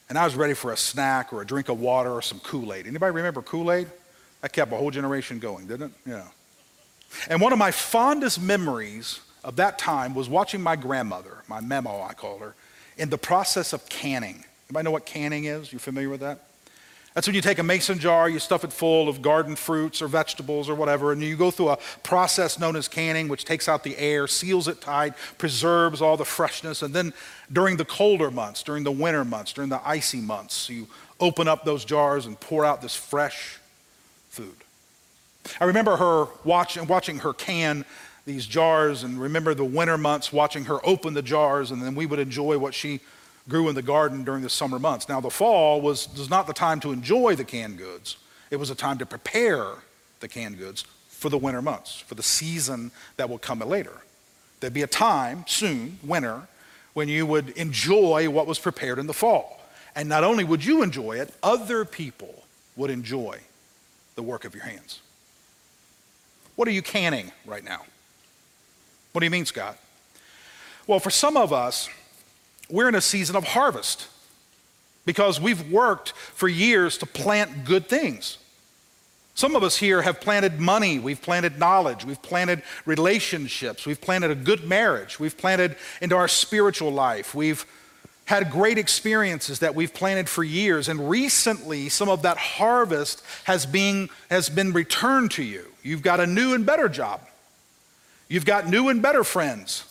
and 0.10 0.17
I 0.17 0.23
was 0.23 0.36
ready 0.36 0.54
for 0.54 0.71
a 0.71 0.78
snack 0.78 1.34
or 1.34 1.41
a 1.41 1.45
drink 1.45 1.69
of 1.69 1.80
water 1.80 2.12
or 2.12 2.21
some 2.21 2.39
Kool-Aid. 2.39 2.88
Anybody 2.88 3.12
remember 3.12 3.41
Kool-Aid? 3.41 3.88
That 4.41 4.54
kept 4.54 4.71
a 4.71 4.76
whole 4.76 4.91
generation 4.91 5.39
going, 5.39 5.67
didn't 5.67 5.91
it? 5.91 6.10
Yeah. 6.10 6.23
And 7.30 7.41
one 7.41 7.54
of 7.54 7.60
my 7.60 7.72
fondest 7.72 8.41
memories 8.41 9.22
of 9.43 9.56
that 9.58 9.80
time 9.80 10.13
was 10.13 10.30
watching 10.30 10.62
my 10.62 10.76
grandmother, 10.76 11.43
my 11.48 11.62
memo, 11.62 12.02
I 12.02 12.13
call 12.13 12.38
her, 12.39 12.56
in 12.98 13.10
the 13.10 13.17
process 13.17 13.74
of 13.74 13.88
canning. 13.89 14.43
Anybody 14.70 14.86
know 14.86 14.91
what 14.91 15.06
canning 15.06 15.46
is? 15.46 15.72
You 15.72 15.80
familiar 15.80 16.10
with 16.10 16.20
that? 16.22 16.43
That's 17.17 17.26
when 17.26 17.34
you 17.36 17.41
take 17.41 17.58
a 17.58 17.63
mason 17.63 17.98
jar, 17.98 18.30
you 18.30 18.38
stuff 18.38 18.63
it 18.63 18.72
full 18.72 19.10
of 19.10 19.24
garden 19.24 19.56
fruits 19.56 20.04
or 20.04 20.08
vegetables 20.08 20.70
or 20.70 20.76
whatever, 20.76 21.12
and 21.12 21.24
you 21.24 21.36
go 21.36 21.50
through 21.50 21.70
a 21.70 21.78
process 22.04 22.60
known 22.60 22.76
as 22.76 22.88
canning, 22.88 23.28
which 23.28 23.43
takes 23.43 23.67
out 23.67 23.84
the 23.84 23.98
air, 23.98 24.28
seals 24.28 24.67
it 24.67 24.82
tight, 24.82 25.15
preserves 25.39 26.00
all 26.00 26.15
the 26.15 26.26
freshness. 26.26 26.84
And 26.84 26.93
then 26.93 27.13
during 27.52 27.78
the 27.78 27.86
colder 27.86 28.30
months, 28.30 28.62
during 28.62 28.84
the 28.84 28.91
winter 28.91 29.26
months, 29.26 29.52
during 29.52 29.72
the 29.72 29.82
icy 29.84 30.22
months, 30.22 30.70
you 30.70 30.88
open 31.20 31.48
up 31.48 31.65
those 31.65 31.86
jars 31.86 32.28
and 32.28 32.39
pour 32.39 32.63
out 32.63 32.84
this 32.84 32.93
fresh 32.93 33.58
food. 34.30 34.56
I 35.60 35.66
remember 35.66 35.98
her 35.98 36.28
watching, 36.44 36.88
watching 36.88 37.20
her 37.20 37.34
can 37.34 37.86
these 38.26 38.46
jars 38.46 39.04
and 39.04 39.20
remember 39.20 39.54
the 39.54 39.64
winter 39.64 39.98
months 39.98 40.34
watching 40.34 40.66
her 40.66 40.86
open 40.86 41.14
the 41.14 41.22
jars 41.22 41.72
and 41.72 41.82
then 41.82 41.96
we 41.96 42.06
would 42.06 42.20
enjoy 42.20 42.58
what 42.58 42.74
she 42.74 43.00
grew 43.48 43.70
in 43.70 43.76
the 43.76 43.82
garden 43.82 44.24
during 44.24 44.44
the 44.44 44.50
summer 44.50 44.78
months. 44.78 45.08
Now 45.08 45.22
the 45.22 45.30
fall 45.30 45.80
was, 45.80 46.10
was 46.18 46.30
not 46.30 46.48
the 46.48 46.54
time 46.54 46.80
to 46.82 46.92
enjoy 46.92 47.36
the 47.36 47.46
canned 47.46 47.78
goods. 47.78 48.18
It 48.52 48.58
was 48.58 48.70
a 48.70 48.76
time 48.76 48.98
to 48.98 49.06
prepare 49.06 49.68
the 50.20 50.28
canned 50.28 50.58
goods 50.58 50.84
for 51.08 51.30
the 51.30 51.38
winter 51.38 51.62
months, 51.62 52.00
for 52.00 52.16
the 52.16 52.24
season 52.24 52.92
that 53.16 53.30
will 53.30 53.40
come 53.40 53.60
later. 53.60 53.94
There'd 54.60 54.74
be 54.74 54.84
a 54.84 54.88
time 54.88 55.46
soon, 55.48 56.00
winter, 56.04 56.48
when 56.94 57.08
you 57.08 57.26
would 57.26 57.50
enjoy 57.52 58.30
what 58.30 58.48
was 58.48 58.60
prepared 58.60 59.00
in 59.00 59.08
the 59.08 59.14
fall. 59.14 59.62
And 59.96 60.10
not 60.10 60.24
only 60.24 60.44
would 60.44 60.66
you 60.66 60.84
enjoy 60.84 61.14
it, 61.14 61.34
other 61.42 61.86
people 61.86 62.44
would 62.76 62.92
enjoy 62.92 63.40
the 64.16 64.24
work 64.24 64.46
of 64.46 64.54
your 64.54 64.64
hands. 64.64 65.00
What 66.58 66.67
are 66.67 66.72
you 66.72 66.82
canning 66.82 67.32
right 67.46 67.63
now? 67.63 67.84
What 69.13 69.20
do 69.20 69.26
you 69.26 69.32
mean, 69.32 69.46
Scott? 69.46 69.78
Well, 70.88 71.00
for 71.00 71.12
some 71.12 71.38
of 71.38 71.54
us, 71.54 71.88
we're 72.70 72.89
in 72.89 72.96
a 72.96 73.02
season 73.02 73.36
of 73.36 73.43
harvest 73.43 74.08
because 75.06 75.39
we've 75.39 75.72
worked 75.72 76.12
for 76.13 76.50
years 76.50 76.98
to 76.98 77.06
plant 77.06 77.63
good 77.63 77.88
things. 77.88 78.39
Some 79.36 79.56
of 79.56 79.62
us 79.62 79.78
here 79.78 80.02
have 80.02 80.20
planted 80.20 80.60
money, 80.60 80.98
we've 80.98 81.22
planted 81.22 81.60
knowledge, 81.60 82.04
we've 82.04 82.22
planted 82.24 82.63
relationships, 82.88 83.86
we've 83.86 84.02
planted 84.02 84.32
a 84.32 84.36
good 84.36 84.63
marriage, 84.63 85.20
we've 85.20 85.38
planted 85.38 85.76
into 86.02 86.15
our 86.15 86.28
spiritual 86.28 86.91
life, 86.91 87.36
we've 87.36 87.67
had 88.28 88.52
great 88.52 88.78
experiences 88.78 89.60
that 89.60 89.74
we've 89.74 89.94
planted 89.94 90.28
for 90.28 90.44
years, 90.44 90.90
and 90.90 91.10
recently 91.10 91.88
some 91.88 92.10
of 92.10 92.22
that 92.24 92.38
harvest 92.38 93.24
has 93.46 93.66
been, 93.66 94.10
has 94.30 94.50
been 94.50 94.74
returned 94.74 95.32
to 95.32 95.42
you. 95.44 95.66
You've 95.82 96.02
got 96.02 96.20
a 96.20 96.28
new 96.28 96.54
and 96.54 96.66
better 96.66 96.90
job, 96.90 97.22
you've 98.28 98.46
got 98.46 98.68
new 98.68 98.90
and 98.90 99.02
better 99.02 99.24
friends, 99.24 99.86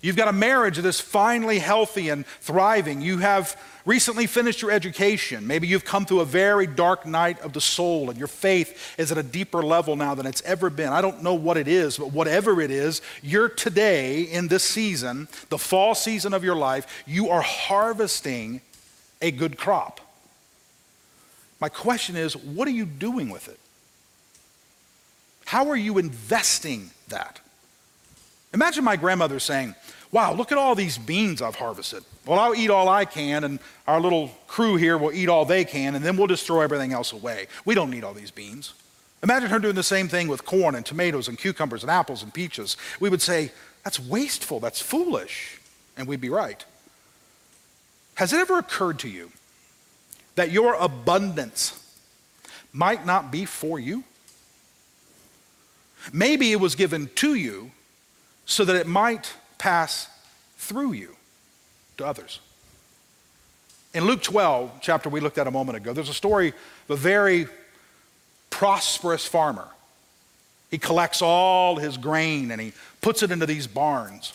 you've 0.00 0.16
got 0.16 0.28
a 0.28 0.32
marriage 0.32 0.78
that's 0.78 1.00
finally 1.00 1.58
healthy 1.58 2.08
and 2.08 2.24
thriving, 2.40 3.02
you 3.02 3.18
have 3.18 3.60
recently 3.86 4.26
finished 4.26 4.60
your 4.60 4.72
education. 4.72 5.46
Maybe 5.46 5.68
you've 5.68 5.84
come 5.84 6.04
through 6.04 6.20
a 6.20 6.26
very 6.26 6.66
dark 6.66 7.06
night 7.06 7.40
of 7.40 7.52
the 7.52 7.60
soul 7.60 8.10
and 8.10 8.18
your 8.18 8.28
faith 8.28 8.94
is 8.98 9.10
at 9.12 9.16
a 9.16 9.22
deeper 9.22 9.62
level 9.62 9.96
now 9.96 10.14
than 10.14 10.26
it's 10.26 10.42
ever 10.42 10.68
been. 10.68 10.88
I 10.88 11.00
don't 11.00 11.22
know 11.22 11.34
what 11.34 11.56
it 11.56 11.68
is, 11.68 11.96
but 11.96 12.12
whatever 12.12 12.60
it 12.60 12.70
is, 12.70 13.00
you're 13.22 13.48
today 13.48 14.22
in 14.22 14.48
this 14.48 14.64
season, 14.64 15.28
the 15.48 15.56
fall 15.58 15.94
season 15.94 16.34
of 16.34 16.44
your 16.44 16.56
life, 16.56 17.04
you 17.06 17.30
are 17.30 17.42
harvesting 17.42 18.60
a 19.22 19.30
good 19.30 19.56
crop. 19.56 20.00
My 21.60 21.68
question 21.68 22.16
is, 22.16 22.36
what 22.36 22.68
are 22.68 22.72
you 22.72 22.84
doing 22.84 23.30
with 23.30 23.48
it? 23.48 23.58
How 25.46 25.70
are 25.70 25.76
you 25.76 25.98
investing 25.98 26.90
that? 27.08 27.40
Imagine 28.52 28.84
my 28.84 28.96
grandmother 28.96 29.38
saying, 29.38 29.74
Wow, 30.12 30.34
look 30.34 30.52
at 30.52 30.58
all 30.58 30.74
these 30.74 30.98
beans 30.98 31.42
I've 31.42 31.56
harvested. 31.56 32.04
Well, 32.24 32.38
I'll 32.38 32.54
eat 32.54 32.70
all 32.70 32.88
I 32.88 33.04
can, 33.04 33.44
and 33.44 33.58
our 33.86 34.00
little 34.00 34.30
crew 34.46 34.76
here 34.76 34.96
will 34.98 35.12
eat 35.12 35.28
all 35.28 35.44
they 35.44 35.64
can, 35.64 35.94
and 35.94 36.04
then 36.04 36.16
we'll 36.16 36.26
destroy 36.26 36.62
everything 36.62 36.92
else 36.92 37.12
away. 37.12 37.48
We 37.64 37.74
don't 37.74 37.90
need 37.90 38.04
all 38.04 38.14
these 38.14 38.30
beans. 38.30 38.74
Imagine 39.22 39.50
her 39.50 39.58
doing 39.58 39.74
the 39.74 39.82
same 39.82 40.08
thing 40.08 40.28
with 40.28 40.44
corn 40.44 40.74
and 40.74 40.84
tomatoes 40.86 41.28
and 41.28 41.38
cucumbers 41.38 41.82
and 41.82 41.90
apples 41.90 42.22
and 42.22 42.32
peaches. 42.32 42.76
We 43.00 43.08
would 43.08 43.22
say, 43.22 43.50
That's 43.84 43.98
wasteful, 43.98 44.60
that's 44.60 44.80
foolish. 44.80 45.60
And 45.96 46.06
we'd 46.06 46.20
be 46.20 46.28
right. 46.28 46.64
Has 48.16 48.32
it 48.32 48.40
ever 48.40 48.58
occurred 48.58 48.98
to 49.00 49.08
you 49.08 49.32
that 50.34 50.50
your 50.50 50.74
abundance 50.74 51.82
might 52.72 53.06
not 53.06 53.30
be 53.30 53.44
for 53.44 53.78
you? 53.78 54.04
Maybe 56.12 56.52
it 56.52 56.60
was 56.60 56.74
given 56.74 57.10
to 57.16 57.34
you 57.34 57.72
so 58.44 58.64
that 58.64 58.76
it 58.76 58.86
might 58.86 59.34
pass 59.58 60.08
through 60.56 60.92
you 60.92 61.16
to 61.96 62.06
others. 62.06 62.40
In 63.94 64.04
Luke 64.04 64.22
12, 64.22 64.72
chapter 64.80 65.08
we 65.08 65.20
looked 65.20 65.38
at 65.38 65.46
a 65.46 65.50
moment 65.50 65.76
ago, 65.76 65.92
there's 65.92 66.08
a 66.08 66.14
story 66.14 66.48
of 66.48 66.90
a 66.90 66.96
very 66.96 67.48
prosperous 68.50 69.26
farmer. 69.26 69.68
He 70.70 70.78
collects 70.78 71.22
all 71.22 71.76
his 71.76 71.96
grain 71.96 72.50
and 72.50 72.60
he 72.60 72.72
puts 73.00 73.22
it 73.22 73.30
into 73.30 73.46
these 73.46 73.66
barns. 73.66 74.32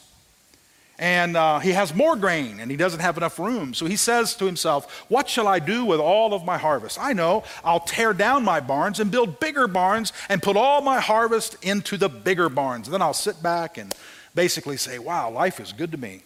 And 0.98 1.36
uh, 1.36 1.58
he 1.58 1.72
has 1.72 1.96
more 1.96 2.16
grain 2.16 2.60
and 2.60 2.70
he 2.70 2.78
doesn't 2.78 3.00
have 3.00 3.18
enough 3.18 3.40
room. 3.40 3.74
So 3.74 3.88
he 3.88 3.96
says 3.96 4.36
to 4.36 4.46
himself, 4.46 5.06
What 5.10 5.28
shall 5.28 5.48
I 5.48 5.58
do 5.58 5.84
with 5.84 6.00
all 6.00 6.36
of 6.36 6.46
my 6.46 6.60
harvest? 6.60 7.00
I 7.02 7.14
know 7.14 7.44
I'll 7.64 7.80
tear 7.80 8.14
down 8.14 8.44
my 8.44 8.60
barns 8.60 9.00
and 9.00 9.10
build 9.10 9.40
bigger 9.40 9.68
barns 9.68 10.14
and 10.30 10.44
put 10.44 10.56
all 10.56 10.82
my 10.82 11.00
harvest 11.00 11.58
into 11.64 11.98
the 11.98 12.08
bigger 12.08 12.50
barns. 12.50 12.88
Then 12.88 13.02
I'll 13.02 13.14
sit 13.14 13.42
back 13.42 13.80
and 13.80 13.94
basically 14.36 14.78
say, 14.78 15.00
Wow, 15.00 15.30
life 15.32 15.60
is 15.60 15.74
good 15.74 15.92
to 15.92 15.98
me. 15.98 16.22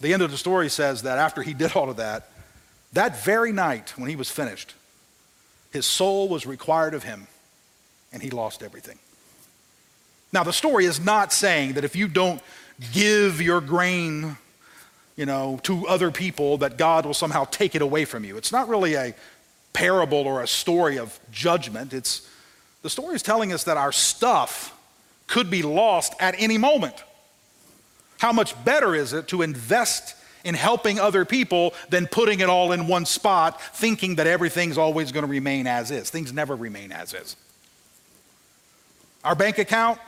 The 0.00 0.12
end 0.12 0.22
of 0.22 0.30
the 0.30 0.36
story 0.36 0.68
says 0.68 1.02
that 1.02 1.18
after 1.18 1.42
he 1.42 1.54
did 1.54 1.74
all 1.74 1.90
of 1.90 1.96
that, 1.96 2.30
that 2.92 3.22
very 3.24 3.52
night 3.52 3.94
when 3.96 4.08
he 4.08 4.16
was 4.16 4.30
finished, 4.30 4.74
his 5.72 5.86
soul 5.86 6.28
was 6.28 6.46
required 6.46 6.94
of 6.94 7.02
him 7.02 7.26
and 8.12 8.22
he 8.22 8.30
lost 8.30 8.62
everything. 8.62 8.98
Now, 10.32 10.44
the 10.44 10.52
story 10.52 10.84
is 10.84 11.00
not 11.00 11.32
saying 11.32 11.74
that 11.74 11.84
if 11.84 11.96
you 11.96 12.06
don't 12.06 12.40
give 12.92 13.40
your 13.40 13.60
grain, 13.60 14.36
you 15.16 15.26
know, 15.26 15.58
to 15.64 15.86
other 15.88 16.10
people, 16.10 16.58
that 16.58 16.76
God 16.78 17.06
will 17.06 17.14
somehow 17.14 17.44
take 17.44 17.74
it 17.74 17.82
away 17.82 18.04
from 18.04 18.24
you. 18.24 18.36
It's 18.36 18.52
not 18.52 18.68
really 18.68 18.94
a 18.94 19.14
parable 19.72 20.26
or 20.26 20.42
a 20.42 20.46
story 20.46 20.98
of 20.98 21.18
judgment. 21.32 21.92
It's 21.92 22.28
the 22.82 22.90
story 22.90 23.14
is 23.14 23.22
telling 23.22 23.52
us 23.52 23.64
that 23.64 23.76
our 23.76 23.92
stuff 23.92 24.77
could 25.28 25.50
be 25.50 25.62
lost 25.62 26.14
at 26.18 26.34
any 26.38 26.58
moment. 26.58 27.04
How 28.18 28.32
much 28.32 28.52
better 28.64 28.94
is 28.96 29.12
it 29.12 29.28
to 29.28 29.42
invest 29.42 30.16
in 30.44 30.54
helping 30.54 30.98
other 30.98 31.24
people 31.24 31.74
than 31.90 32.06
putting 32.08 32.40
it 32.40 32.48
all 32.48 32.72
in 32.72 32.88
one 32.88 33.06
spot, 33.06 33.62
thinking 33.76 34.16
that 34.16 34.26
everything's 34.26 34.78
always 34.78 35.12
going 35.12 35.24
to 35.24 35.30
remain 35.30 35.68
as 35.68 35.92
is? 35.92 36.10
Things 36.10 36.32
never 36.32 36.56
remain 36.56 36.90
as 36.90 37.14
is. 37.14 37.36
Our 39.22 39.36
bank 39.36 39.58
account, 39.58 40.00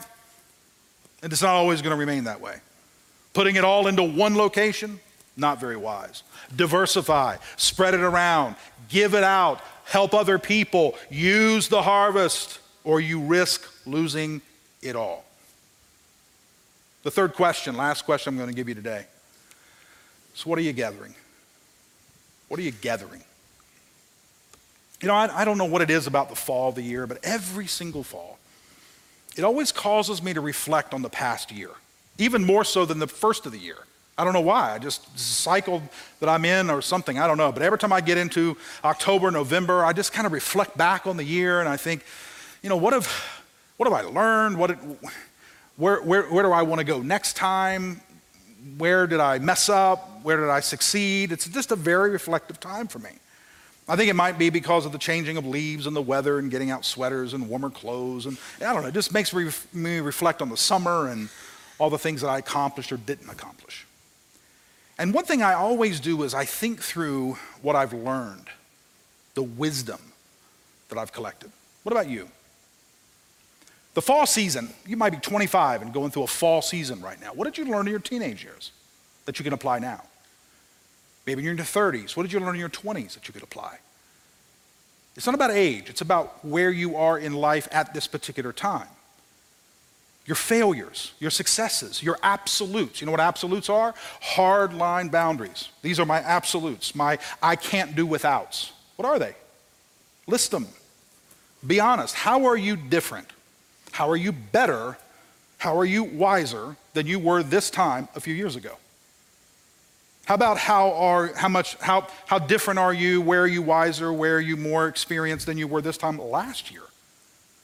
and 1.22 1.33
it's 1.33 1.42
not 1.42 1.54
always 1.54 1.83
going 1.83 1.94
to 1.94 1.98
remain 1.98 2.24
that 2.24 2.40
way. 2.40 2.56
Putting 3.33 3.56
it 3.56 3.64
all 3.64 3.87
into 3.87 4.02
one 4.02 4.37
location, 4.37 4.98
not 5.37 5.61
very 5.61 5.76
wise. 5.76 6.22
Diversify, 6.56 7.37
spread 7.56 7.94
it 7.94 8.00
around, 8.00 8.56
give 8.88 9.14
it 9.14 9.22
out, 9.22 9.61
help 9.85 10.14
other 10.14 10.38
people, 10.38 10.96
use 11.11 11.68
the 11.68 11.83
harvest, 11.83 12.59
or 12.83 13.00
you 13.00 13.20
risk 13.20 13.68
losing 13.87 14.40
it 14.82 14.96
all. 14.96 15.24
The 17.02 17.10
third 17.10 17.34
question, 17.34 17.76
last 17.76 18.04
question 18.04 18.34
I'm 18.34 18.38
going 18.38 18.50
to 18.50 18.54
give 18.54 18.68
you 18.68 18.74
today. 18.74 19.06
So, 20.34 20.48
what 20.50 20.58
are 20.58 20.62
you 20.62 20.72
gathering? 20.72 21.14
What 22.48 22.60
are 22.60 22.62
you 22.62 22.72
gathering? 22.72 23.22
You 25.00 25.08
know, 25.08 25.14
I, 25.14 25.40
I, 25.40 25.44
don't 25.44 25.56
know 25.56 25.64
what 25.64 25.80
it 25.80 25.90
is 25.90 26.06
about 26.06 26.28
the 26.28 26.36
fall 26.36 26.68
of 26.68 26.74
the 26.74 26.82
year, 26.82 27.06
but 27.06 27.18
every 27.22 27.66
single 27.66 28.02
fall, 28.02 28.38
it 29.36 29.44
always 29.44 29.72
causes 29.72 30.22
me 30.22 30.34
to 30.34 30.40
reflect 30.40 30.92
on 30.92 31.00
the 31.00 31.08
past 31.08 31.50
year, 31.50 31.70
even 32.18 32.44
more 32.44 32.64
so 32.64 32.84
than 32.84 32.98
the 32.98 33.06
first 33.06 33.46
of 33.46 33.52
the 33.52 33.58
year. 33.58 33.78
I 34.18 34.24
don't 34.24 34.34
know 34.34 34.42
why. 34.42 34.74
I 34.74 34.78
just 34.78 35.18
cycle 35.18 35.82
that 36.18 36.28
I'm 36.28 36.44
in 36.44 36.68
or 36.68 36.82
something. 36.82 37.18
I 37.18 37.26
don't 37.26 37.38
know. 37.38 37.50
But 37.50 37.62
every 37.62 37.78
time 37.78 37.92
I 37.92 38.02
get 38.02 38.18
into 38.18 38.58
October, 38.84 39.30
November, 39.30 39.82
I 39.82 39.94
just 39.94 40.12
kind 40.12 40.26
of 40.26 40.32
reflect 40.32 40.76
back 40.76 41.06
on 41.06 41.16
the 41.16 41.24
year 41.24 41.60
and 41.60 41.68
I 41.68 41.78
think, 41.78 42.04
you 42.62 42.68
know, 42.68 42.76
what 42.76 42.92
have, 42.92 43.39
what 43.80 43.90
have 43.90 43.98
I 43.98 44.10
learned? 44.10 44.58
What, 44.58 44.76
where, 45.78 46.02
where, 46.02 46.24
where 46.24 46.44
do 46.44 46.52
I 46.52 46.60
want 46.60 46.80
to 46.80 46.84
go 46.84 47.00
next 47.00 47.34
time? 47.34 48.02
Where 48.76 49.06
did 49.06 49.20
I 49.20 49.38
mess 49.38 49.70
up? 49.70 50.20
Where 50.22 50.36
did 50.36 50.50
I 50.50 50.60
succeed? 50.60 51.32
It's 51.32 51.48
just 51.48 51.72
a 51.72 51.76
very 51.76 52.10
reflective 52.10 52.60
time 52.60 52.88
for 52.88 52.98
me. 52.98 53.08
I 53.88 53.96
think 53.96 54.10
it 54.10 54.16
might 54.16 54.38
be 54.38 54.50
because 54.50 54.84
of 54.84 54.92
the 54.92 54.98
changing 54.98 55.38
of 55.38 55.46
leaves 55.46 55.86
and 55.86 55.96
the 55.96 56.02
weather 56.02 56.38
and 56.38 56.50
getting 56.50 56.70
out 56.70 56.84
sweaters 56.84 57.32
and 57.32 57.48
warmer 57.48 57.70
clothes. 57.70 58.26
And 58.26 58.36
I 58.60 58.74
don't 58.74 58.82
know, 58.82 58.88
it 58.88 58.92
just 58.92 59.14
makes 59.14 59.32
me, 59.32 59.48
me 59.72 60.00
reflect 60.00 60.42
on 60.42 60.50
the 60.50 60.58
summer 60.58 61.08
and 61.08 61.30
all 61.78 61.88
the 61.88 61.96
things 61.96 62.20
that 62.20 62.28
I 62.28 62.36
accomplished 62.36 62.92
or 62.92 62.98
didn't 62.98 63.30
accomplish. 63.30 63.86
And 64.98 65.14
one 65.14 65.24
thing 65.24 65.40
I 65.40 65.54
always 65.54 66.00
do 66.00 66.22
is 66.24 66.34
I 66.34 66.44
think 66.44 66.82
through 66.82 67.38
what 67.62 67.76
I've 67.76 67.94
learned, 67.94 68.48
the 69.32 69.42
wisdom 69.42 70.00
that 70.90 70.98
I've 70.98 71.12
collected. 71.12 71.50
What 71.82 71.92
about 71.92 72.10
you? 72.10 72.28
The 73.94 74.03
fall 74.03 74.26
season, 74.26 74.70
you 74.87 74.96
might 74.96 75.11
be 75.11 75.18
25 75.18 75.83
and 75.83 75.92
going 75.92 76.11
through 76.11 76.22
a 76.22 76.29
fall 76.29 76.62
season 76.62 77.00
right 77.00 77.20
now. 77.20 77.33
What 77.35 77.44
did 77.44 77.59
you 77.59 77.64
learn 77.70 77.87
in 77.87 77.90
your 77.90 78.00
teenage 78.00 78.44
years 78.44 78.70
that 79.24 79.38
you 79.38 79.44
can 79.44 79.53
apply 79.53 79.81
now? 79.81 80.03
Maybe 81.26 81.42
you're 81.42 81.53
in 81.53 81.59
your 81.59 81.66
30s. 81.66 82.16
What 82.16 82.22
did 82.22 82.33
you 82.33 82.40
learn 82.40 82.55
in 82.55 82.61
your 82.61 82.68
20s 82.68 83.14
that 83.14 83.26
you 83.26 83.35
could 83.35 83.42
apply? 83.42 83.79
It's 85.16 85.26
not 85.26 85.35
about 85.35 85.50
age, 85.50 85.90
it's 85.90 86.00
about 86.00 86.44
where 86.44 86.70
you 86.70 86.96
are 86.96 87.18
in 87.18 87.35
life 87.35 87.68
at 87.72 87.92
this 87.92 88.07
particular 88.07 88.53
time. 88.53 88.87
Your 90.24 90.37
failures, 90.37 91.12
your 91.18 91.31
successes, 91.31 92.03
your 92.03 92.16
absolutes. 92.22 93.00
You 93.00 93.07
know 93.07 93.11
what 93.11 93.20
absolutes 93.20 93.68
are? 93.68 93.94
Hard 94.20 94.72
line 94.72 95.09
boundaries. 95.09 95.70
These 95.83 95.98
are 95.98 96.07
my 96.07 96.18
absolutes, 96.18 96.94
my 96.94 97.18
I 97.42 97.57
can't 97.57 97.96
do 97.96 98.07
withouts. 98.07 98.70
What 98.96 99.09
are 99.09 99.18
they? 99.18 99.35
List 100.26 100.53
them. 100.53 100.68
Be 101.66 101.81
honest. 101.81 102.14
How 102.14 102.46
are 102.46 102.57
you 102.57 102.76
different? 102.76 103.26
How 104.00 104.08
are 104.08 104.16
you 104.16 104.32
better? 104.32 104.96
How 105.58 105.76
are 105.76 105.84
you 105.84 106.04
wiser 106.04 106.74
than 106.94 107.06
you 107.06 107.18
were 107.18 107.42
this 107.42 107.68
time 107.68 108.08
a 108.14 108.20
few 108.20 108.32
years 108.32 108.56
ago? 108.56 108.78
How 110.24 110.36
about 110.36 110.56
how 110.56 110.92
are 110.92 111.34
how 111.34 111.50
much 111.50 111.74
how 111.80 112.06
how 112.24 112.38
different 112.38 112.78
are 112.78 112.94
you? 112.94 113.20
Where 113.20 113.42
are 113.42 113.46
you 113.46 113.60
wiser? 113.60 114.10
Where 114.10 114.36
are 114.36 114.40
you 114.40 114.56
more 114.56 114.88
experienced 114.88 115.44
than 115.44 115.58
you 115.58 115.68
were 115.68 115.82
this 115.82 115.98
time 115.98 116.16
last 116.18 116.70
year? 116.70 116.84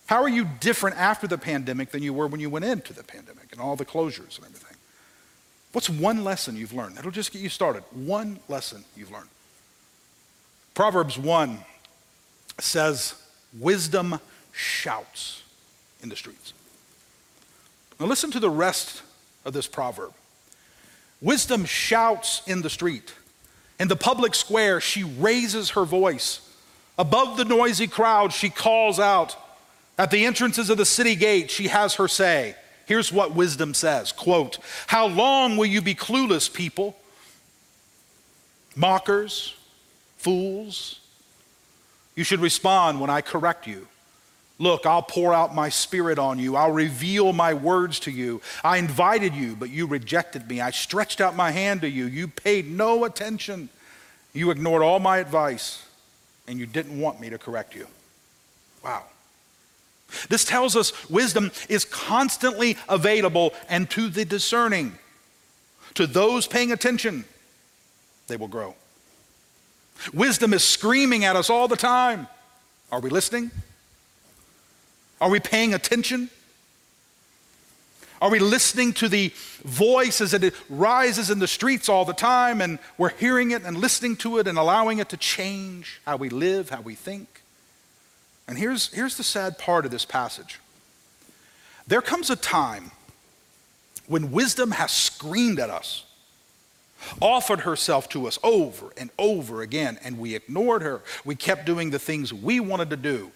How 0.09 0.23
are 0.23 0.29
you 0.29 0.47
different 0.61 0.99
after 0.99 1.27
the 1.27 1.39
pandemic 1.39 1.91
than 1.91 2.03
you 2.03 2.13
were 2.13 2.27
when 2.27 2.39
you 2.43 2.51
went 2.51 2.67
into 2.67 2.93
the 2.93 3.03
pandemic 3.03 3.51
and 3.51 3.59
all 3.59 3.75
the 3.75 3.87
closures 3.87 4.37
and 4.37 4.45
everything? 4.45 4.77
What's 5.73 5.89
one 5.89 6.23
lesson 6.23 6.55
you've 6.55 6.75
learned? 6.75 6.97
That'll 6.97 7.11
just 7.11 7.33
get 7.33 7.41
you 7.41 7.49
started. 7.49 7.83
One 7.93 8.41
lesson 8.47 8.85
you've 8.95 9.11
learned. 9.11 9.31
Proverbs 10.75 11.17
1 11.17 11.61
says, 12.59 13.15
Wisdom 13.59 14.21
shouts 14.53 15.41
in 16.03 16.09
the 16.09 16.17
streets. 16.17 16.53
Now 17.99 18.07
listen 18.07 18.31
to 18.33 18.41
the 18.41 18.51
rest 18.51 19.03
of 19.45 19.53
this 19.53 19.67
proverb. 19.67 20.13
Wisdom 21.21 21.65
shouts 21.65 22.43
in 22.47 22.63
the 22.63 22.71
street. 22.71 23.15
In 23.81 23.89
the 23.89 23.97
public 23.97 24.35
square, 24.35 24.81
she 24.81 25.03
raises 25.03 25.71
her 25.71 25.85
voice. 25.85 26.41
Above 26.99 27.37
the 27.37 27.45
noisy 27.45 27.87
crowd, 27.87 28.33
she 28.33 28.51
calls 28.51 28.99
out. 28.99 29.37
At 29.99 30.11
the 30.11 30.27
entrances 30.27 30.69
of 30.69 30.77
the 30.77 30.85
city 30.85 31.15
gate, 31.15 31.51
she 31.51 31.69
has 31.69 31.95
her 31.95 32.09
say. 32.09 32.55
Here's 32.87 33.13
what 33.13 33.35
wisdom 33.35 33.75
says 33.75 34.13
quote, 34.13 34.59
How 34.87 35.07
long 35.07 35.57
will 35.57 35.67
you 35.67 35.81
be 35.81 35.95
clueless, 35.95 36.53
people? 36.53 36.97
Mockers, 38.75 39.55
fools. 40.19 41.01
You 42.15 42.25
should 42.25 42.41
respond 42.41 43.01
when 43.01 43.11
I 43.11 43.21
correct 43.21 43.67
you. 43.67 43.89
Look, 44.59 44.87
I'll 44.87 45.03
pour 45.03 45.35
out 45.35 45.55
my 45.55 45.69
spirit 45.69 46.19
on 46.19 46.39
you. 46.39 46.57
I'll 46.57 46.73
reveal 46.73 47.33
my 47.33 47.53
words 47.53 48.01
to 48.01 48.11
you. 48.11 48.41
I 48.65 48.79
invited 48.79 49.35
you, 49.35 49.55
but 49.55 49.69
you 49.69 49.87
rejected 49.87 50.49
me. 50.49 50.61
I 50.61 50.71
stretched 50.71 51.21
out 51.21 51.37
my 51.37 51.51
hand 51.51 51.83
to 51.83 51.91
you. 51.91 52.07
You 52.07 52.27
paid 52.27 52.71
no 52.71 53.05
attention. 53.05 53.69
You 54.33 54.51
ignored 54.51 54.83
all 54.83 54.99
my 54.99 55.19
advice, 55.19 55.85
and 56.49 56.59
you 56.59 56.65
didn't 56.67 56.99
want 56.99 57.21
me 57.21 57.29
to 57.31 57.39
correct 57.39 57.75
you. 57.75 57.87
Wow. 58.83 59.05
This 60.29 60.45
tells 60.45 60.77
us 60.77 61.09
wisdom 61.11 61.51
is 61.69 61.85
constantly 61.85 62.77
available 62.89 63.53
and 63.69 63.91
to 63.91 64.09
the 64.09 64.25
discerning. 64.25 64.97
To 65.95 66.07
those 66.07 66.47
paying 66.47 66.73
attention, 66.73 67.25
they 68.29 68.37
will 68.37 68.49
grow. 68.49 68.75
Wisdom 70.13 70.53
is 70.53 70.63
screaming 70.63 71.25
at 71.25 71.37
us 71.37 71.51
all 71.51 71.69
the 71.69 71.77
time. 71.77 72.29
Are 72.93 73.01
we 73.01 73.11
listening? 73.11 73.51
Are 75.21 75.31
we 75.31 75.41
paying 75.41 75.75
attention? 75.75 76.31
Are 78.21 78.31
we 78.31 78.39
listening 78.39 78.93
to 78.95 79.09
the 79.09 79.33
voice 79.65 80.21
as 80.21 80.33
it 80.33 80.55
rises 80.71 81.31
in 81.31 81.39
the 81.39 81.47
streets 81.47 81.89
all 81.89 82.05
the 82.05 82.15
time 82.15 82.61
and 82.61 82.79
we're 82.97 83.11
hearing 83.11 83.51
it 83.51 83.63
and 83.63 83.77
listening 83.77 84.17
to 84.17 84.39
it 84.39 84.47
and 84.47 84.57
allowing 84.57 84.99
it 84.99 85.11
to 85.11 85.17
change 85.17 86.01
how 86.07 86.17
we 86.17 86.31
live, 86.31 86.71
how 86.71 86.81
we 86.81 86.95
think? 86.95 87.43
And 88.49 88.57
here's, 88.57 88.93
here's 88.93 89.17
the 89.17 89.23
sad 89.23 89.59
part 89.59 89.85
of 89.85 89.91
this 89.91 90.05
passage 90.05 90.61
there 91.87 92.03
comes 92.03 92.31
a 92.31 92.37
time 92.37 92.91
when 94.09 94.33
wisdom 94.33 94.73
has 94.73 94.91
screamed 94.91 95.61
at 95.61 95.71
us, 95.71 96.05
offered 97.21 97.61
herself 97.61 98.09
to 98.09 98.27
us 98.27 98.39
over 98.43 98.93
and 98.97 99.11
over 99.19 99.63
again, 99.63 99.99
and 100.03 100.19
we 100.19 100.35
ignored 100.35 100.83
her. 100.83 101.03
We 101.25 101.37
kept 101.37 101.65
doing 101.65 101.91
the 101.91 101.99
things 101.99 102.33
we 102.33 102.61
wanted 102.61 102.91
to 102.91 102.97
do. 102.97 103.31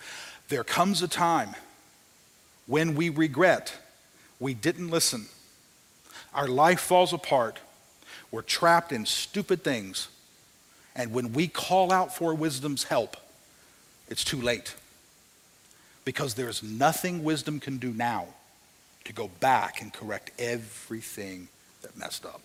There 0.49 0.65
comes 0.65 1.03
a 1.03 1.09
time 1.09 1.55
when 2.71 2.95
we 2.95 3.09
regret 3.09 3.77
We 4.39 4.55
didn't 4.55 4.89
listen. 4.89 5.27
Our 6.33 6.49
life 6.49 6.81
falls 6.81 7.13
apart. 7.13 7.59
We're 8.31 8.41
trapped 8.41 8.91
in 8.91 9.05
stupid 9.05 9.63
things. 9.63 10.09
And 10.97 11.13
when 11.13 11.35
we 11.35 11.47
call 11.47 11.93
out 11.93 12.17
for 12.17 12.35
wisdom's 12.35 12.85
help, 12.85 13.19
it's 14.09 14.25
too 14.25 14.41
late. 14.41 14.75
Because 16.07 16.33
there's 16.35 16.63
nothing 16.63 17.23
wisdom 17.23 17.61
can 17.61 17.77
do 17.77 17.93
now 17.93 18.29
to 19.05 19.13
go 19.13 19.29
back 19.41 19.83
and 19.83 19.93
correct 19.93 20.31
everything 20.39 21.49
that 21.83 21.99
messed 21.99 22.25
up. 22.25 22.41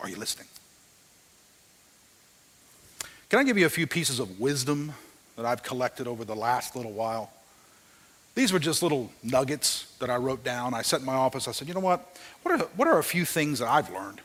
Are 0.00 0.08
you 0.08 0.16
listening? 0.16 0.46
Can 3.30 3.40
I 3.40 3.42
give 3.42 3.58
you 3.58 3.66
a 3.66 3.70
few 3.70 3.88
pieces 3.88 4.20
of 4.20 4.38
wisdom 4.38 4.92
that 5.36 5.46
I've 5.46 5.62
collected 5.62 6.06
over 6.06 6.24
the 6.24 6.34
last 6.34 6.76
little 6.76 6.92
while? 6.92 7.30
These 8.34 8.52
were 8.52 8.58
just 8.58 8.82
little 8.82 9.10
nuggets 9.22 9.92
that 9.98 10.08
I 10.08 10.16
wrote 10.16 10.44
down. 10.44 10.72
I 10.72 10.82
sat 10.82 11.00
in 11.00 11.06
my 11.06 11.14
office. 11.14 11.48
I 11.48 11.52
said, 11.52 11.68
you 11.68 11.74
know 11.74 11.80
what? 11.80 12.16
What 12.42 12.60
are, 12.60 12.64
what 12.76 12.88
are 12.88 12.98
a 12.98 13.04
few 13.04 13.24
things 13.24 13.58
that 13.58 13.68
I've 13.68 13.90
learned? 13.90 14.20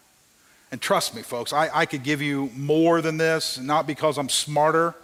And 0.71 0.81
trust 0.81 1.15
me, 1.15 1.21
folks, 1.21 1.53
I, 1.53 1.69
I 1.73 1.85
could 1.85 2.03
give 2.03 2.21
you 2.21 2.49
more 2.55 3.01
than 3.01 3.17
this, 3.17 3.57
not 3.59 3.87
because 3.87 4.17
I'm 4.17 4.29
smarter, 4.29 4.95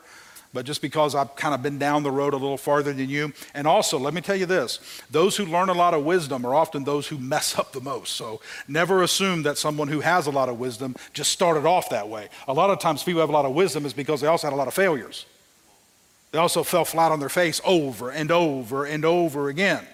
but 0.54 0.66
just 0.66 0.82
because 0.82 1.16
I've 1.16 1.36
kind 1.36 1.56
of 1.56 1.64
been 1.64 1.78
down 1.78 2.04
the 2.04 2.12
road 2.12 2.34
a 2.34 2.38
little 2.38 2.58
farther 2.58 2.92
than 2.94 3.10
you. 3.10 3.34
And 3.54 3.66
also, 3.66 3.98
let 3.98 4.14
me 4.14 4.22
tell 4.22 4.36
you 4.36 4.46
this 4.46 4.80
those 5.10 5.38
who 5.38 5.46
learn 5.46 5.70
a 5.70 5.74
lot 5.74 5.94
of 5.94 6.04
wisdom 6.04 6.46
are 6.46 6.54
often 6.54 6.84
those 6.84 7.08
who 7.08 7.18
mess 7.18 7.58
up 7.58 7.72
the 7.72 7.82
most. 7.82 8.14
So 8.14 8.42
never 8.68 9.04
assume 9.04 9.44
that 9.44 9.58
someone 9.58 9.88
who 9.88 10.02
has 10.02 10.28
a 10.28 10.32
lot 10.32 10.50
of 10.50 10.60
wisdom 10.60 10.96
just 11.14 11.32
started 11.32 11.66
off 11.66 11.90
that 11.90 12.10
way. 12.10 12.30
A 12.48 12.54
lot 12.54 12.70
of 12.70 12.80
times, 12.80 13.04
people 13.04 13.22
have 13.22 13.30
a 13.30 13.34
lot 13.34 13.46
of 13.46 13.54
wisdom 13.54 13.86
is 13.86 13.94
because 13.94 14.22
they 14.22 14.28
also 14.28 14.48
had 14.48 14.54
a 14.54 14.58
lot 14.58 14.68
of 14.68 14.74
failures. 14.74 15.26
They 16.32 16.38
also 16.38 16.64
fell 16.64 16.86
flat 16.86 17.12
on 17.12 17.20
their 17.20 17.30
face 17.30 17.60
over 17.66 18.10
and 18.10 18.32
over 18.32 18.86
and 18.86 19.04
over 19.04 19.50
again. 19.50 19.86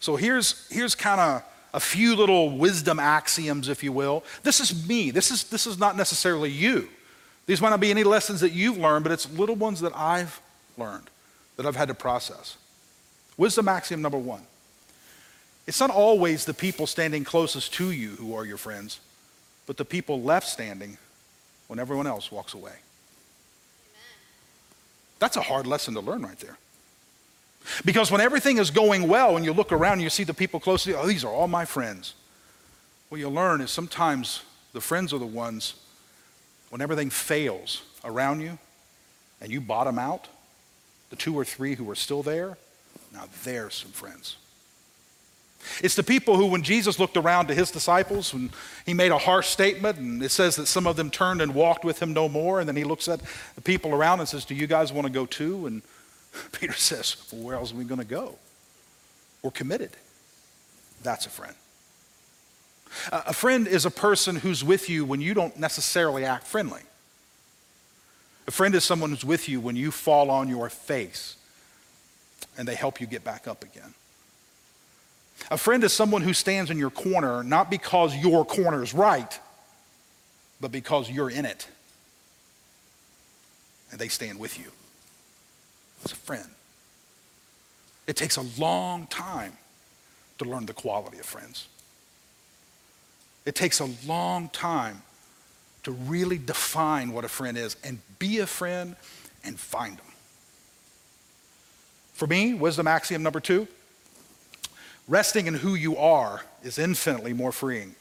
So 0.00 0.16
here's, 0.16 0.66
here's 0.70 0.94
kind 0.94 1.20
of 1.20 1.42
a 1.74 1.80
few 1.80 2.16
little 2.16 2.56
wisdom 2.56 2.98
axioms, 2.98 3.68
if 3.68 3.82
you 3.84 3.92
will. 3.92 4.24
This 4.42 4.60
is 4.60 4.88
me. 4.88 5.10
This 5.10 5.30
is, 5.30 5.44
this 5.44 5.66
is 5.66 5.78
not 5.78 5.96
necessarily 5.96 6.50
you. 6.50 6.88
These 7.46 7.60
might 7.60 7.70
not 7.70 7.80
be 7.80 7.90
any 7.90 8.04
lessons 8.04 8.40
that 8.40 8.52
you've 8.52 8.78
learned, 8.78 9.04
but 9.04 9.12
it's 9.12 9.30
little 9.32 9.54
ones 9.54 9.80
that 9.80 9.94
I've 9.94 10.40
learned, 10.78 11.08
that 11.56 11.66
I've 11.66 11.76
had 11.76 11.88
to 11.88 11.94
process. 11.94 12.56
Wisdom 13.36 13.68
axiom 13.68 14.02
number 14.02 14.18
one 14.18 14.42
it's 15.66 15.80
not 15.80 15.90
always 15.90 16.44
the 16.44 16.54
people 16.54 16.86
standing 16.86 17.24
closest 17.24 17.74
to 17.74 17.90
you 17.90 18.10
who 18.10 18.34
are 18.36 18.44
your 18.44 18.56
friends, 18.56 19.00
but 19.66 19.76
the 19.76 19.84
people 19.84 20.22
left 20.22 20.46
standing 20.46 20.96
when 21.66 21.80
everyone 21.80 22.06
else 22.06 22.30
walks 22.30 22.54
away. 22.54 22.74
That's 25.18 25.36
a 25.36 25.42
hard 25.42 25.66
lesson 25.66 25.94
to 25.94 26.00
learn 26.00 26.22
right 26.22 26.38
there. 26.38 26.58
Because 27.84 28.10
when 28.10 28.20
everything 28.20 28.58
is 28.58 28.70
going 28.70 29.08
well 29.08 29.36
and 29.36 29.44
you 29.44 29.52
look 29.52 29.72
around 29.72 29.94
and 29.94 30.02
you 30.02 30.10
see 30.10 30.24
the 30.24 30.34
people 30.34 30.60
close 30.60 30.84
to 30.84 30.90
you, 30.90 30.96
oh, 30.96 31.06
these 31.06 31.24
are 31.24 31.32
all 31.32 31.48
my 31.48 31.64
friends. 31.64 32.14
What 33.08 33.18
you 33.18 33.28
learn 33.28 33.60
is 33.60 33.70
sometimes 33.70 34.42
the 34.72 34.80
friends 34.80 35.12
are 35.12 35.18
the 35.18 35.26
ones 35.26 35.74
when 36.70 36.80
everything 36.80 37.10
fails 37.10 37.82
around 38.04 38.40
you 38.40 38.58
and 39.40 39.50
you 39.50 39.60
bottom 39.60 39.98
out, 39.98 40.28
the 41.10 41.16
two 41.16 41.34
or 41.36 41.44
three 41.44 41.74
who 41.74 41.88
are 41.90 41.94
still 41.94 42.22
there, 42.22 42.56
now 43.12 43.24
there's 43.44 43.74
some 43.74 43.90
friends. 43.90 44.36
It's 45.82 45.94
the 45.94 46.02
people 46.02 46.36
who, 46.36 46.46
when 46.46 46.62
Jesus 46.62 46.98
looked 46.98 47.16
around 47.16 47.48
to 47.48 47.54
his 47.54 47.70
disciples, 47.70 48.32
when 48.32 48.50
he 48.84 48.94
made 48.94 49.12
a 49.12 49.18
harsh 49.18 49.48
statement, 49.48 49.98
and 49.98 50.22
it 50.22 50.30
says 50.30 50.56
that 50.56 50.66
some 50.66 50.86
of 50.86 50.96
them 50.96 51.10
turned 51.10 51.42
and 51.42 51.54
walked 51.54 51.84
with 51.84 52.00
him 52.00 52.12
no 52.12 52.28
more, 52.28 52.60
and 52.60 52.68
then 52.68 52.76
he 52.76 52.84
looks 52.84 53.08
at 53.08 53.20
the 53.54 53.60
people 53.60 53.92
around 53.92 54.20
and 54.20 54.28
says, 54.28 54.44
Do 54.44 54.54
you 54.54 54.66
guys 54.66 54.92
want 54.92 55.06
to 55.06 55.12
go 55.12 55.26
too? 55.26 55.66
And 55.66 55.82
Peter 56.52 56.72
says, 56.72 57.16
well, 57.32 57.42
Where 57.42 57.56
else 57.56 57.72
are 57.72 57.76
we 57.76 57.84
going 57.84 58.00
to 58.00 58.06
go? 58.06 58.36
We're 59.42 59.50
committed. 59.50 59.90
That's 61.02 61.26
a 61.26 61.30
friend. 61.30 61.54
A 63.12 63.32
friend 63.32 63.68
is 63.68 63.84
a 63.84 63.90
person 63.90 64.36
who's 64.36 64.64
with 64.64 64.88
you 64.88 65.04
when 65.04 65.20
you 65.20 65.34
don't 65.34 65.58
necessarily 65.58 66.24
act 66.24 66.46
friendly. 66.46 66.82
A 68.46 68.50
friend 68.50 68.74
is 68.74 68.84
someone 68.84 69.10
who's 69.10 69.24
with 69.24 69.48
you 69.48 69.60
when 69.60 69.76
you 69.76 69.90
fall 69.90 70.30
on 70.30 70.48
your 70.48 70.70
face 70.70 71.36
and 72.56 72.66
they 72.66 72.74
help 72.74 73.00
you 73.00 73.06
get 73.06 73.24
back 73.24 73.46
up 73.46 73.64
again. 73.64 73.94
A 75.50 75.58
friend 75.58 75.84
is 75.84 75.92
someone 75.92 76.22
who 76.22 76.32
stands 76.32 76.70
in 76.70 76.78
your 76.78 76.90
corner 76.90 77.42
not 77.42 77.70
because 77.70 78.16
your 78.16 78.44
corner 78.44 78.82
is 78.82 78.94
right, 78.94 79.38
but 80.60 80.72
because 80.72 81.10
you're 81.10 81.30
in 81.30 81.44
it. 81.44 81.68
And 83.90 84.00
they 84.00 84.08
stand 84.08 84.38
with 84.38 84.58
you. 84.58 84.72
It's 86.02 86.12
a 86.12 86.16
friend. 86.16 86.48
It 88.06 88.16
takes 88.16 88.36
a 88.36 88.44
long 88.58 89.06
time 89.06 89.56
to 90.38 90.44
learn 90.44 90.66
the 90.66 90.72
quality 90.72 91.18
of 91.18 91.26
friends. 91.26 91.68
It 93.44 93.54
takes 93.54 93.80
a 93.80 93.88
long 94.06 94.48
time 94.48 95.02
to 95.84 95.92
really 95.92 96.38
define 96.38 97.12
what 97.12 97.24
a 97.24 97.28
friend 97.28 97.56
is 97.56 97.76
and 97.84 98.00
be 98.18 98.38
a 98.38 98.46
friend 98.46 98.96
and 99.44 99.58
find 99.58 99.96
them. 99.96 100.06
For 102.12 102.26
me, 102.26 102.54
wisdom 102.54 102.88
axiom 102.88 103.22
number 103.22 103.40
two 103.40 103.68
resting 105.08 105.46
in 105.46 105.54
who 105.54 105.74
you 105.74 105.96
are 105.96 106.42
is 106.62 106.78
infinitely 106.78 107.32
more 107.32 107.52
freeing 107.52 107.94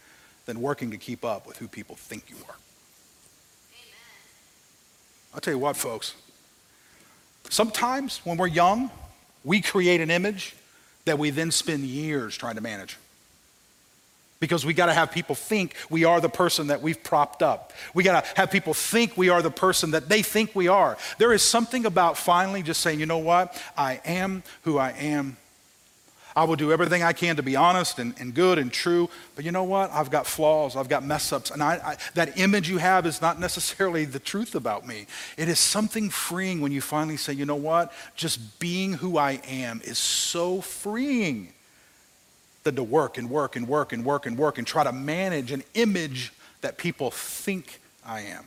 than 0.45 0.61
working 0.61 0.91
to 0.91 0.97
keep 0.97 1.25
up 1.25 1.47
with 1.47 1.57
who 1.57 1.67
people 1.67 1.95
think 1.95 2.29
you 2.29 2.35
are. 2.47 2.55
Amen. 3.73 3.93
I'll 5.33 5.41
tell 5.41 5.53
you 5.53 5.59
what, 5.59 5.75
folks. 5.75 6.15
Sometimes 7.49 8.21
when 8.23 8.37
we're 8.37 8.47
young, 8.47 8.89
we 9.43 9.61
create 9.61 10.01
an 10.01 10.09
image 10.09 10.55
that 11.05 11.19
we 11.19 11.29
then 11.29 11.51
spend 11.51 11.83
years 11.83 12.35
trying 12.35 12.55
to 12.55 12.61
manage 12.61 12.97
because 14.39 14.65
we 14.65 14.73
got 14.73 14.87
to 14.87 14.93
have 14.93 15.11
people 15.11 15.35
think 15.35 15.75
we 15.89 16.03
are 16.03 16.19
the 16.19 16.29
person 16.29 16.67
that 16.67 16.81
we've 16.81 17.01
propped 17.03 17.41
up. 17.41 17.71
We 17.93 18.03
got 18.03 18.23
to 18.23 18.29
have 18.35 18.51
people 18.51 18.73
think 18.73 19.15
we 19.17 19.29
are 19.29 19.41
the 19.41 19.51
person 19.51 19.91
that 19.91 20.09
they 20.09 20.21
think 20.21 20.53
we 20.53 20.67
are. 20.67 20.97
There 21.17 21.33
is 21.33 21.41
something 21.41 21.85
about 21.85 22.17
finally 22.17 22.61
just 22.61 22.81
saying, 22.81 22.99
you 22.99 23.05
know 23.05 23.19
what? 23.19 23.59
I 23.77 24.01
am 24.05 24.43
who 24.63 24.77
I 24.77 24.91
am. 24.91 25.37
I 26.35 26.43
will 26.43 26.57
do 26.57 26.73
everything 26.73 27.01
I 27.01 27.13
can 27.13 27.37
to 27.37 27.43
be 27.43 27.55
honest 27.55 27.97
and, 27.97 28.13
and 28.19 28.33
good 28.33 28.57
and 28.57 28.71
true. 28.71 29.09
But 29.35 29.45
you 29.45 29.51
know 29.51 29.63
what? 29.63 29.89
I've 29.91 30.11
got 30.11 30.27
flaws. 30.27 30.75
I've 30.75 30.89
got 30.89 31.03
mess 31.03 31.31
ups. 31.31 31.49
And 31.49 31.63
I, 31.63 31.75
I, 31.75 31.97
that 32.15 32.37
image 32.37 32.69
you 32.69 32.77
have 32.77 33.05
is 33.05 33.21
not 33.21 33.39
necessarily 33.39 34.03
the 34.03 34.19
truth 34.19 34.53
about 34.53 34.85
me. 34.85 35.07
It 35.37 35.47
is 35.47 35.59
something 35.59 36.09
freeing 36.09 36.59
when 36.59 36.73
you 36.73 36.81
finally 36.81 37.15
say, 37.15 37.31
you 37.31 37.45
know 37.45 37.55
what? 37.55 37.93
Just 38.17 38.59
being 38.59 38.93
who 38.93 39.17
I 39.17 39.39
am 39.47 39.81
is 39.85 39.97
so 39.97 40.59
freeing 40.59 41.53
than 42.63 42.75
to 42.75 42.83
work 42.83 43.17
and 43.17 43.29
work 43.29 43.55
and 43.55 43.65
work 43.65 43.93
and 43.93 44.03
work 44.03 44.25
and 44.25 44.37
work 44.37 44.57
and 44.57 44.67
try 44.67 44.83
to 44.83 44.91
manage 44.91 45.53
an 45.53 45.63
image 45.73 46.33
that 46.59 46.77
people 46.77 47.11
think 47.11 47.79
I 48.05 48.21
am. 48.21 48.43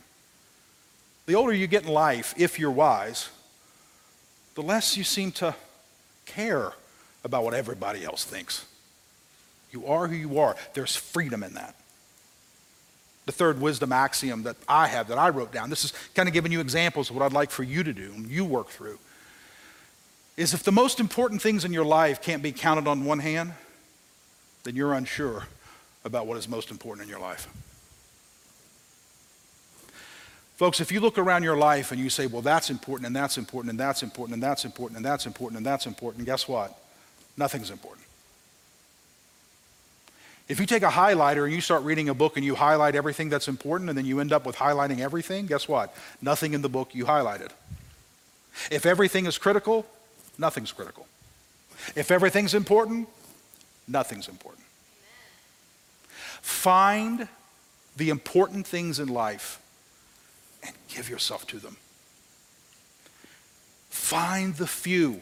The 1.25 1.33
older 1.35 1.53
you 1.53 1.65
get 1.65 1.83
in 1.83 1.89
life, 1.89 2.35
if 2.37 2.59
you're 2.59 2.69
wise, 2.69 3.29
the 4.53 4.61
less 4.61 4.95
you 4.95 5.03
seem 5.03 5.31
to 5.33 5.55
care 6.25 6.73
about 7.23 7.43
what 7.43 7.53
everybody 7.53 8.03
else 8.03 8.23
thinks. 8.23 8.65
You 9.71 9.85
are 9.87 10.07
who 10.07 10.15
you 10.15 10.39
are. 10.39 10.55
There's 10.73 10.95
freedom 10.95 11.43
in 11.43 11.53
that. 11.53 11.75
The 13.25 13.31
third 13.31 13.61
wisdom 13.61 13.91
axiom 13.91 14.43
that 14.43 14.55
I 14.67 14.87
have, 14.87 15.07
that 15.09 15.19
I 15.19 15.29
wrote 15.29 15.51
down, 15.51 15.69
this 15.69 15.85
is 15.85 15.93
kind 16.15 16.27
of 16.27 16.33
giving 16.33 16.51
you 16.51 16.61
examples 16.61 17.09
of 17.09 17.15
what 17.15 17.23
I'd 17.23 17.33
like 17.33 17.51
for 17.51 17.63
you 17.63 17.83
to 17.83 17.93
do 17.93 18.11
and 18.15 18.27
you 18.27 18.43
work 18.43 18.69
through, 18.69 18.97
is 20.35 20.53
if 20.53 20.63
the 20.63 20.71
most 20.71 20.99
important 20.99 21.41
things 21.41 21.65
in 21.65 21.73
your 21.73 21.85
life 21.85 22.21
can't 22.21 22.41
be 22.41 22.51
counted 22.51 22.87
on 22.87 23.05
one 23.05 23.19
hand, 23.19 23.53
then 24.63 24.75
you're 24.75 24.93
unsure 24.93 25.45
about 26.03 26.25
what 26.25 26.37
is 26.37 26.47
most 26.47 26.71
important 26.71 27.03
in 27.03 27.09
your 27.09 27.19
life. 27.19 27.47
Folks, 30.55 30.81
if 30.81 30.91
you 30.91 30.99
look 30.99 31.17
around 31.17 31.43
your 31.43 31.55
life 31.55 31.91
and 31.91 32.01
you 32.01 32.09
say, 32.09 32.25
well, 32.25 32.41
that's 32.41 32.69
important, 32.69 33.07
and 33.07 33.15
that's 33.15 33.37
important, 33.37 33.69
and 33.69 33.79
that's 33.79 34.01
important, 34.01 34.33
and 34.33 34.43
that's 34.43 34.65
important, 34.65 34.97
and 34.97 35.05
that's 35.05 35.25
important, 35.25 35.57
and 35.57 35.65
that's 35.65 35.85
important, 35.85 36.25
guess 36.25 36.47
what? 36.47 36.77
Nothing's 37.37 37.71
important. 37.71 38.05
If 40.49 40.59
you 40.59 40.65
take 40.65 40.81
a 40.81 40.89
highlighter 40.89 41.45
and 41.45 41.53
you 41.53 41.61
start 41.61 41.83
reading 41.83 42.09
a 42.09 42.13
book 42.15 42.35
and 42.35 42.43
you 42.43 42.55
highlight 42.55 42.95
everything 42.95 43.29
that's 43.29 43.47
important 43.47 43.89
and 43.89 43.97
then 43.97 44.05
you 44.05 44.19
end 44.19 44.33
up 44.33 44.47
with 44.47 44.55
highlighting 44.55 44.99
everything, 44.99 45.45
guess 45.45 45.67
what? 45.67 45.95
Nothing 46.23 46.55
in 46.55 46.63
the 46.63 46.69
book 46.69 46.95
you 46.95 47.05
highlighted. 47.05 47.49
If 48.71 48.87
everything 48.87 49.27
is 49.27 49.37
critical, 49.37 49.85
nothing's 50.39 50.71
critical. 50.71 51.05
If 51.95 52.09
everything's 52.09 52.55
important, 52.55 53.07
nothing's 53.87 54.27
important. 54.27 54.63
Find 56.41 57.27
the 57.95 58.09
important 58.09 58.65
things 58.65 58.99
in 58.99 59.07
life 59.07 59.61
and 60.63 60.73
give 60.87 61.09
yourself 61.09 61.45
to 61.47 61.59
them. 61.59 61.77
Find 63.89 64.55
the 64.55 64.67
few 64.67 65.21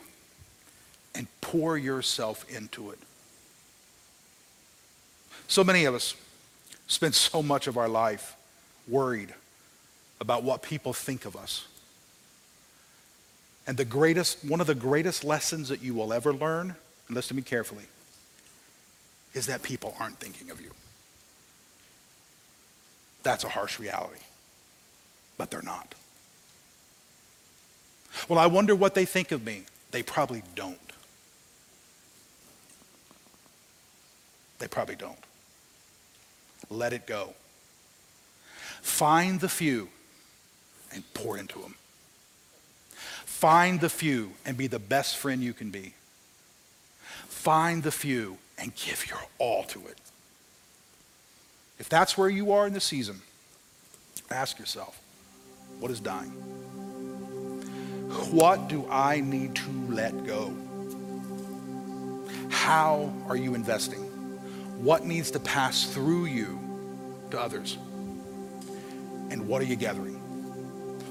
and 1.18 1.28
pour 1.42 1.78
yourself 1.78 2.46
into 2.50 2.92
it. 2.92 3.00
So 5.48 5.64
many 5.64 5.86
of 5.86 5.96
us 5.96 6.14
spend 6.88 7.16
so 7.16 7.42
much 7.42 7.68
of 7.68 7.76
our 7.78 7.90
life 7.90 8.36
worried 8.88 9.34
about 10.22 10.44
what 10.44 10.62
people 10.62 10.94
think 10.94 11.26
of 11.26 11.36
us. 11.36 11.68
And 13.66 13.76
the 13.76 13.86
greatest, 13.86 14.46
one 14.46 14.62
of 14.62 14.68
the 14.68 14.76
greatest 14.76 15.24
lessons 15.26 15.70
that 15.70 15.82
you 15.82 15.94
will 15.94 16.14
ever 16.14 16.34
learn, 16.34 16.76
and 17.08 17.16
listen 17.16 17.30
to 17.30 17.34
me 17.36 17.42
carefully, 17.42 17.84
is 19.34 19.48
that 19.48 19.62
people 19.62 19.96
aren't 20.00 20.18
thinking 20.20 20.50
of 20.52 20.62
you. 20.62 20.72
That's 23.24 23.44
a 23.44 23.50
harsh 23.50 23.78
reality. 23.78 24.22
But 25.38 25.52
they're 25.52 25.62
not. 25.62 25.94
Well, 28.30 28.40
I 28.40 28.46
wonder 28.46 28.74
what 28.74 28.96
they 28.96 29.06
think 29.06 29.32
of 29.32 29.46
me. 29.46 29.64
They 29.92 30.02
probably 30.02 30.44
don't. 30.56 30.80
They 34.60 34.68
probably 34.68 34.96
don't. 34.96 35.18
Let 36.70 36.94
it 36.94 37.06
go. 37.06 37.34
Find 38.82 39.40
the 39.40 39.50
few 39.50 39.90
and 40.94 41.04
pour 41.14 41.38
into 41.38 41.60
them. 41.60 41.76
Find 43.26 43.80
the 43.80 43.90
few 43.90 44.32
and 44.46 44.58
be 44.58 44.68
the 44.68 44.80
best 44.80 45.18
friend 45.18 45.44
you 45.44 45.54
can 45.54 45.70
be. 45.70 45.94
Find 47.28 47.84
the 47.84 47.92
few 47.92 48.38
and 48.58 48.74
give 48.76 49.08
your 49.08 49.20
all 49.38 49.64
to 49.66 49.80
it. 49.88 49.98
If 51.80 51.90
that's 51.90 52.18
where 52.18 52.30
you 52.30 52.52
are 52.52 52.66
in 52.66 52.74
the 52.74 52.80
season, 52.80 53.22
ask 54.32 54.58
yourself, 54.58 55.00
what 55.80 55.92
is 55.92 56.00
dying? 56.00 56.32
What 58.32 58.68
do 58.68 58.88
I 58.90 59.20
need 59.20 59.56
to 59.56 59.70
let 59.90 60.26
go? 60.26 60.54
How 62.50 63.14
are 63.28 63.36
you 63.36 63.54
investing? 63.54 64.07
What 64.78 65.06
needs 65.06 65.32
to 65.32 65.40
pass 65.40 65.86
through 65.86 66.26
you 66.26 66.60
to 67.32 67.40
others? 67.40 67.78
And 69.30 69.48
what 69.48 69.62
are 69.62 69.66
you 69.66 69.76
gathering? 69.76 70.16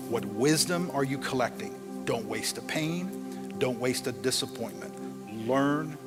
What 0.09 0.25
wisdom 0.25 0.91
are 0.95 1.05
you 1.05 1.19
collecting? 1.19 2.05
Don't 2.05 2.27
waste 2.27 2.59
a 2.59 2.62
pain. 2.62 3.55
Don't 3.59 3.79
waste 3.81 4.07
a 4.07 4.12
disappointment. 4.12 5.49
Learn 5.49 5.99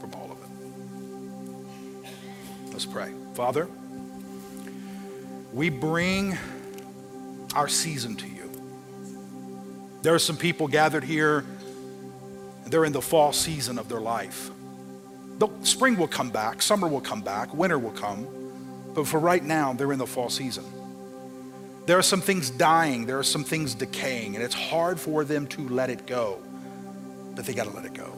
from 0.00 0.14
all 0.14 0.30
of 0.30 0.38
it. 0.38 2.12
Let's 2.72 2.86
pray. 2.86 3.12
Father, 3.34 3.68
we 5.52 5.68
bring 5.68 6.38
our 7.54 7.68
season 7.68 8.14
to 8.16 8.26
you. 8.26 8.50
There 10.02 10.14
are 10.14 10.20
some 10.20 10.36
people 10.36 10.68
gathered 10.68 11.02
here, 11.02 11.44
they're 12.66 12.84
in 12.84 12.92
the 12.92 13.02
fall 13.02 13.32
season 13.32 13.78
of 13.78 13.88
their 13.88 14.00
life. 14.00 14.50
The 15.38 15.48
spring 15.62 15.96
will 15.96 16.08
come 16.08 16.30
back, 16.30 16.62
summer 16.62 16.88
will 16.88 17.00
come 17.00 17.20
back, 17.20 17.52
winter 17.54 17.78
will 17.78 17.90
come, 17.90 18.26
but 18.94 19.06
for 19.06 19.20
right 19.20 19.44
now, 19.44 19.74
they're 19.74 19.92
in 19.92 19.98
the 19.98 20.06
fall 20.06 20.30
season. 20.30 20.64
There 21.84 21.98
are 21.98 22.02
some 22.02 22.20
things 22.20 22.50
dying, 22.50 23.06
there 23.06 23.18
are 23.18 23.22
some 23.22 23.44
things 23.44 23.74
decaying, 23.74 24.34
and 24.34 24.42
it's 24.42 24.54
hard 24.54 24.98
for 24.98 25.24
them 25.24 25.46
to 25.48 25.68
let 25.68 25.90
it 25.90 26.06
go, 26.06 26.40
but 27.34 27.44
they 27.44 27.54
got 27.54 27.64
to 27.64 27.70
let 27.70 27.84
it 27.84 27.94
go. 27.94 28.12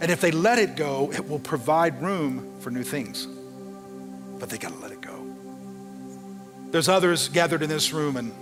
And 0.00 0.10
if 0.10 0.20
they 0.20 0.30
let 0.32 0.58
it 0.58 0.74
go, 0.74 1.12
it 1.12 1.28
will 1.28 1.38
provide 1.38 2.02
room 2.02 2.58
for 2.60 2.70
new 2.70 2.82
things, 2.82 3.26
but 4.40 4.48
they 4.48 4.58
got 4.58 4.72
to 4.72 4.78
let 4.78 4.90
it 4.90 5.00
go. 5.00 5.24
There's 6.70 6.88
others 6.88 7.28
gathered 7.28 7.62
in 7.62 7.68
this 7.68 7.92
room 7.92 8.16
and 8.16 8.32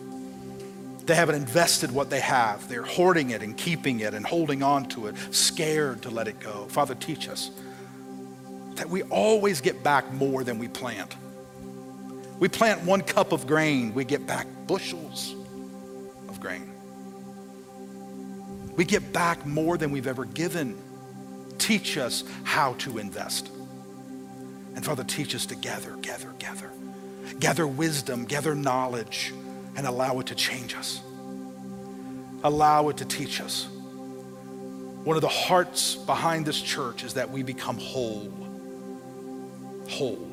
they 1.10 1.16
haven't 1.16 1.34
invested 1.34 1.90
what 1.90 2.08
they 2.08 2.20
have. 2.20 2.68
They're 2.68 2.84
hoarding 2.84 3.30
it 3.30 3.42
and 3.42 3.56
keeping 3.56 3.98
it 3.98 4.14
and 4.14 4.24
holding 4.24 4.62
on 4.62 4.84
to 4.90 5.08
it, 5.08 5.16
scared 5.32 6.02
to 6.02 6.10
let 6.10 6.28
it 6.28 6.38
go. 6.38 6.66
Father, 6.68 6.94
teach 6.94 7.28
us 7.28 7.50
that 8.76 8.88
we 8.88 9.02
always 9.02 9.60
get 9.60 9.82
back 9.82 10.12
more 10.12 10.44
than 10.44 10.56
we 10.60 10.68
plant. 10.68 11.16
We 12.38 12.46
plant 12.48 12.84
one 12.84 13.02
cup 13.02 13.32
of 13.32 13.48
grain, 13.48 13.92
we 13.92 14.04
get 14.04 14.24
back 14.24 14.46
bushels 14.68 15.34
of 16.28 16.38
grain. 16.38 16.72
We 18.76 18.84
get 18.84 19.12
back 19.12 19.44
more 19.44 19.76
than 19.76 19.90
we've 19.90 20.06
ever 20.06 20.24
given. 20.24 20.80
Teach 21.58 21.98
us 21.98 22.22
how 22.44 22.74
to 22.74 22.98
invest. 22.98 23.50
And 24.76 24.84
Father, 24.84 25.02
teach 25.02 25.34
us 25.34 25.44
to 25.46 25.56
gather, 25.56 25.96
gather, 26.02 26.32
gather. 26.38 26.70
Gather 27.40 27.66
wisdom, 27.66 28.26
gather 28.26 28.54
knowledge, 28.54 29.32
and 29.76 29.86
allow 29.86 30.18
it 30.20 30.26
to 30.26 30.34
change 30.34 30.74
us. 30.74 31.00
Allow 32.44 32.88
it 32.88 32.96
to 32.98 33.04
teach 33.04 33.40
us. 33.40 33.68
One 35.04 35.16
of 35.16 35.22
the 35.22 35.28
hearts 35.28 35.94
behind 35.94 36.46
this 36.46 36.60
church 36.60 37.04
is 37.04 37.14
that 37.14 37.30
we 37.30 37.42
become 37.42 37.78
whole. 37.78 38.32
Whole 39.88 40.30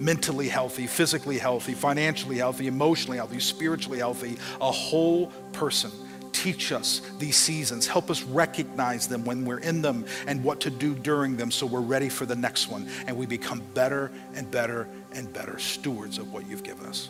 mentally 0.00 0.48
healthy, 0.48 0.86
physically 0.86 1.38
healthy, 1.38 1.74
financially 1.74 2.36
healthy, 2.36 2.66
emotionally 2.66 3.16
healthy, 3.16 3.40
spiritually 3.40 3.98
healthy, 3.98 4.36
a 4.60 4.70
whole 4.70 5.28
person. 5.52 5.90
Teach 6.32 6.70
us 6.70 7.00
these 7.18 7.36
seasons. 7.36 7.86
Help 7.86 8.10
us 8.10 8.22
recognize 8.22 9.08
them 9.08 9.24
when 9.24 9.44
we're 9.44 9.58
in 9.58 9.80
them 9.82 10.04
and 10.26 10.44
what 10.44 10.60
to 10.60 10.70
do 10.70 10.94
during 10.94 11.36
them 11.36 11.50
so 11.50 11.66
we're 11.66 11.80
ready 11.80 12.08
for 12.08 12.26
the 12.26 12.36
next 12.36 12.68
one 12.68 12.88
and 13.06 13.16
we 13.16 13.26
become 13.26 13.62
better 13.74 14.10
and 14.34 14.50
better 14.50 14.86
and 15.12 15.32
better 15.32 15.58
stewards 15.58 16.18
of 16.18 16.32
what 16.32 16.46
you've 16.46 16.62
given 16.62 16.86
us. 16.86 17.08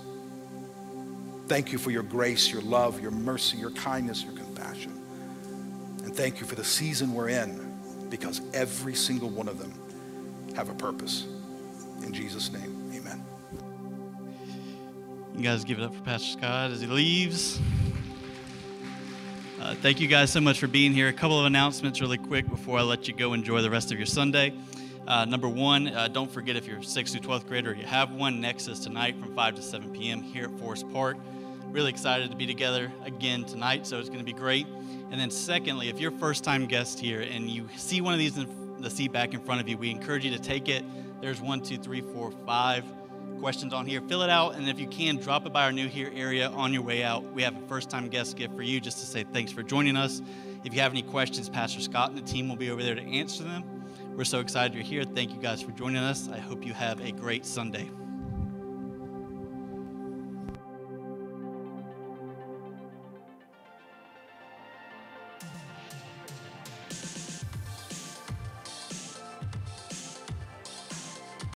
Thank 1.46 1.70
you 1.70 1.78
for 1.78 1.90
your 1.90 2.02
grace, 2.02 2.50
your 2.50 2.62
love, 2.62 3.00
your 3.00 3.12
mercy, 3.12 3.56
your 3.56 3.70
kindness, 3.70 4.24
your 4.24 4.34
compassion. 4.34 5.00
And 6.02 6.14
thank 6.14 6.40
you 6.40 6.46
for 6.46 6.56
the 6.56 6.64
season 6.64 7.14
we're 7.14 7.28
in 7.28 8.06
because 8.10 8.40
every 8.52 8.94
single 8.94 9.30
one 9.30 9.48
of 9.48 9.58
them 9.58 9.72
have 10.56 10.68
a 10.68 10.74
purpose. 10.74 11.26
In 12.02 12.12
Jesus' 12.12 12.52
name. 12.52 12.90
Amen. 12.94 13.24
You 15.36 15.42
guys 15.42 15.64
give 15.64 15.78
it 15.78 15.84
up 15.84 15.94
for 15.94 16.00
Pastor 16.02 16.38
Scott 16.38 16.70
as 16.72 16.80
he 16.80 16.86
leaves. 16.88 17.60
Uh, 19.60 19.74
thank 19.76 20.00
you 20.00 20.08
guys 20.08 20.32
so 20.32 20.40
much 20.40 20.58
for 20.58 20.66
being 20.66 20.92
here. 20.92 21.08
A 21.08 21.12
couple 21.12 21.38
of 21.38 21.46
announcements 21.46 22.00
really 22.00 22.18
quick 22.18 22.48
before 22.48 22.78
I 22.78 22.82
let 22.82 23.06
you 23.06 23.14
go 23.14 23.34
enjoy 23.34 23.62
the 23.62 23.70
rest 23.70 23.92
of 23.92 23.98
your 23.98 24.06
Sunday. 24.06 24.52
Uh, 25.06 25.24
number 25.24 25.48
one, 25.48 25.88
uh, 25.88 26.08
don't 26.08 26.30
forget 26.30 26.56
if 26.56 26.66
you're 26.66 26.78
6th 26.78 27.12
through 27.12 27.20
12th 27.20 27.46
grader, 27.46 27.72
you 27.72 27.86
have 27.86 28.12
one. 28.12 28.40
Nexus 28.40 28.80
tonight 28.80 29.16
from 29.20 29.34
5 29.34 29.54
to 29.54 29.62
7 29.62 29.92
p.m. 29.92 30.20
here 30.20 30.44
at 30.44 30.58
Forest 30.58 30.92
Park. 30.92 31.16
Really 31.70 31.90
excited 31.90 32.30
to 32.30 32.36
be 32.36 32.46
together 32.46 32.90
again 33.04 33.44
tonight, 33.44 33.86
so 33.86 33.98
it's 33.98 34.08
going 34.08 34.20
to 34.20 34.24
be 34.24 34.32
great. 34.32 34.66
And 35.10 35.20
then, 35.20 35.30
secondly, 35.30 35.88
if 35.88 36.00
you're 36.00 36.12
a 36.14 36.18
first 36.18 36.42
time 36.42 36.66
guest 36.66 36.98
here 36.98 37.20
and 37.20 37.48
you 37.50 37.68
see 37.76 38.00
one 38.00 38.12
of 38.12 38.18
these 38.18 38.36
in 38.36 38.80
the 38.80 38.90
seat 38.90 39.12
back 39.12 39.34
in 39.34 39.40
front 39.40 39.60
of 39.60 39.68
you, 39.68 39.76
we 39.76 39.90
encourage 39.90 40.24
you 40.24 40.30
to 40.30 40.38
take 40.38 40.68
it. 40.68 40.84
There's 41.20 41.40
one, 41.40 41.60
two, 41.60 41.78
three, 41.78 42.00
four, 42.00 42.32
five 42.46 42.84
questions 43.38 43.72
on 43.72 43.86
here. 43.86 44.00
Fill 44.02 44.22
it 44.22 44.30
out, 44.30 44.54
and 44.54 44.68
if 44.68 44.78
you 44.78 44.86
can, 44.86 45.16
drop 45.16 45.46
it 45.46 45.52
by 45.52 45.64
our 45.64 45.72
new 45.72 45.88
here 45.88 46.10
area 46.14 46.48
on 46.48 46.72
your 46.72 46.82
way 46.82 47.02
out. 47.02 47.24
We 47.32 47.42
have 47.42 47.56
a 47.56 47.66
first 47.68 47.90
time 47.90 48.08
guest 48.08 48.36
gift 48.36 48.54
for 48.54 48.62
you 48.62 48.80
just 48.80 48.98
to 48.98 49.06
say 49.06 49.24
thanks 49.24 49.52
for 49.52 49.62
joining 49.62 49.96
us. 49.96 50.22
If 50.64 50.74
you 50.74 50.80
have 50.80 50.92
any 50.92 51.02
questions, 51.02 51.48
Pastor 51.48 51.80
Scott 51.80 52.10
and 52.10 52.18
the 52.18 52.22
team 52.22 52.48
will 52.48 52.56
be 52.56 52.70
over 52.70 52.82
there 52.82 52.94
to 52.94 53.02
answer 53.02 53.44
them. 53.44 53.62
We're 54.16 54.24
so 54.24 54.40
excited 54.40 54.74
you're 54.74 54.82
here. 54.82 55.04
Thank 55.04 55.32
you 55.32 55.40
guys 55.40 55.60
for 55.60 55.72
joining 55.72 56.02
us. 56.02 56.28
I 56.28 56.38
hope 56.38 56.64
you 56.64 56.72
have 56.72 57.00
a 57.00 57.12
great 57.12 57.44
Sunday. 57.44 57.90